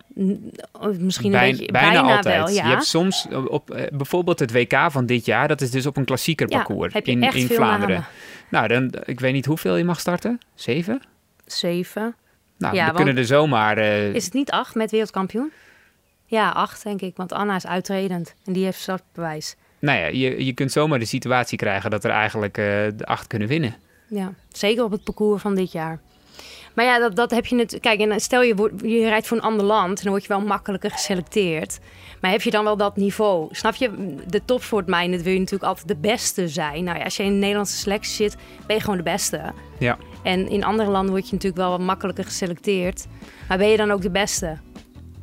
[0.97, 2.35] Misschien Bij- een beetje, bijna, bijna, altijd.
[2.37, 2.63] wel, ja.
[2.65, 5.47] Je hebt soms op, op, eh, bijvoorbeeld het WK van dit jaar.
[5.47, 7.95] Dat is dus op een klassieker parcours in, in Vlaanderen.
[7.95, 8.07] namen.
[8.49, 10.39] Nou, dan, ik weet niet hoeveel je mag starten.
[10.55, 11.01] Zeven?
[11.45, 12.15] Zeven.
[12.57, 13.77] Nou, Ja, we kunnen er zomaar...
[13.77, 15.51] eh, Is het niet acht met wereldkampioen?
[16.25, 17.15] Ja, acht denk ik.
[17.15, 18.33] Want Anna is uitredend.
[18.45, 19.55] En die heeft startbewijs.
[19.79, 22.65] Nou ja, je, je kunt zomaar de situatie krijgen dat er eigenlijk eh,
[22.95, 23.75] de acht kunnen winnen.
[24.07, 25.99] Ja, zeker op het parcours van dit jaar.
[26.79, 27.77] Maar ja, dat, dat heb je net.
[27.81, 30.91] Kijk, en stel je, je rijdt voor een ander land, dan word je wel makkelijker
[30.91, 31.79] geselecteerd.
[32.21, 33.47] Maar heb je dan wel dat niveau?
[33.51, 34.15] Snap je?
[34.27, 36.83] De topsportmijnen wil je natuurlijk altijd de beste zijn.
[36.83, 39.53] Nou ja, als je in een Nederlandse selectie zit, ben je gewoon de beste.
[39.79, 39.97] Ja.
[40.23, 43.05] En in andere landen word je natuurlijk wel wat makkelijker geselecteerd.
[43.47, 44.57] Maar ben je dan ook de beste?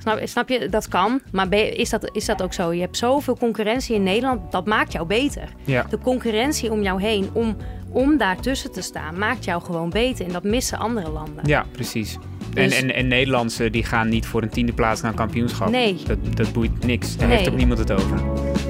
[0.07, 0.69] Snap, snap je?
[0.69, 1.21] Dat kan.
[1.33, 2.73] Maar ben is, dat, is dat ook zo?
[2.73, 5.49] Je hebt zoveel concurrentie in Nederland, dat maakt jou beter.
[5.65, 5.87] Ja.
[5.91, 7.57] De concurrentie om jou heen, om,
[7.91, 10.27] om daartussen te staan, maakt jou gewoon beter.
[10.27, 11.45] En dat missen andere landen.
[11.47, 12.15] Ja, precies.
[12.55, 15.69] En, Dus- en, en Nederlandse die gaan niet voor een tiende plaats naar een kampioenschap.
[15.71, 15.97] Nee.
[16.07, 17.17] Dat, dat boeit niks.
[17.17, 17.37] Daar Nee.
[17.37, 18.23] heeft ook niemand het over.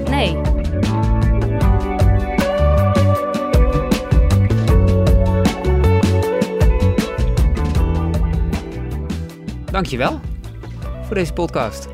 [0.09, 0.35] Nee.
[9.71, 10.19] Dankjewel
[11.07, 11.87] voor deze podcast.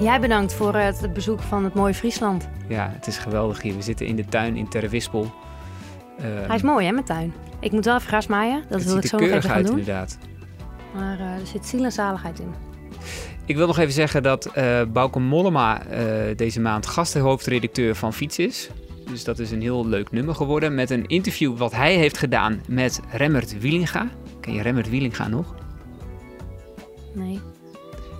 [0.00, 2.48] Jij bedankt voor het bezoek van het mooie Friesland.
[2.68, 3.76] Ja, het is geweldig hier.
[3.76, 5.22] We zitten in de tuin in Terwispel.
[5.22, 7.34] Uh, Hij is mooi hè, mijn tuin.
[7.60, 8.64] Ik moet wel even gras maaien.
[8.68, 9.78] Dat wil ik zo nog even gaan uit doen.
[9.78, 10.18] inderdaad.
[10.94, 12.54] Maar eh, er zit ziel en zaligheid in.
[13.44, 14.50] Ik wil nog even zeggen dat
[14.92, 18.70] Bauke Mollema eh, deze maand gasthoofdredacteur van Fiets is.
[19.10, 22.60] Dus dat is een heel leuk nummer geworden met een interview wat hij heeft gedaan
[22.68, 24.08] met Remmert Wielinga.
[24.40, 25.54] Ken je Remmert Wielinga nog?
[27.14, 27.40] Nee.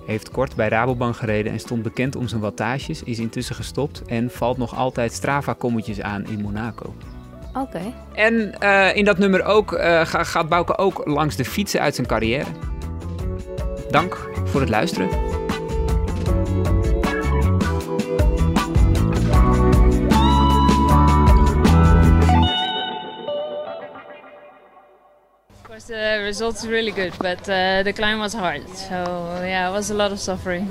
[0.05, 4.29] Heeft kort bij Rabobank gereden en stond bekend om zijn wattages, is intussen gestopt en
[4.31, 6.93] valt nog altijd Strava-kommetjes aan in Monaco.
[7.57, 7.81] Oké.
[8.13, 11.95] En eh, in dat nummer ook, eh, ga- gaat Bouke ook langs de fietsen uit
[11.95, 12.45] zijn carrière.
[13.91, 15.09] Dank voor het luisteren.
[25.87, 28.67] The results are really good, but uh, the climb was hard.
[28.69, 28.95] So
[29.45, 30.67] yeah, it was a lot of suffering.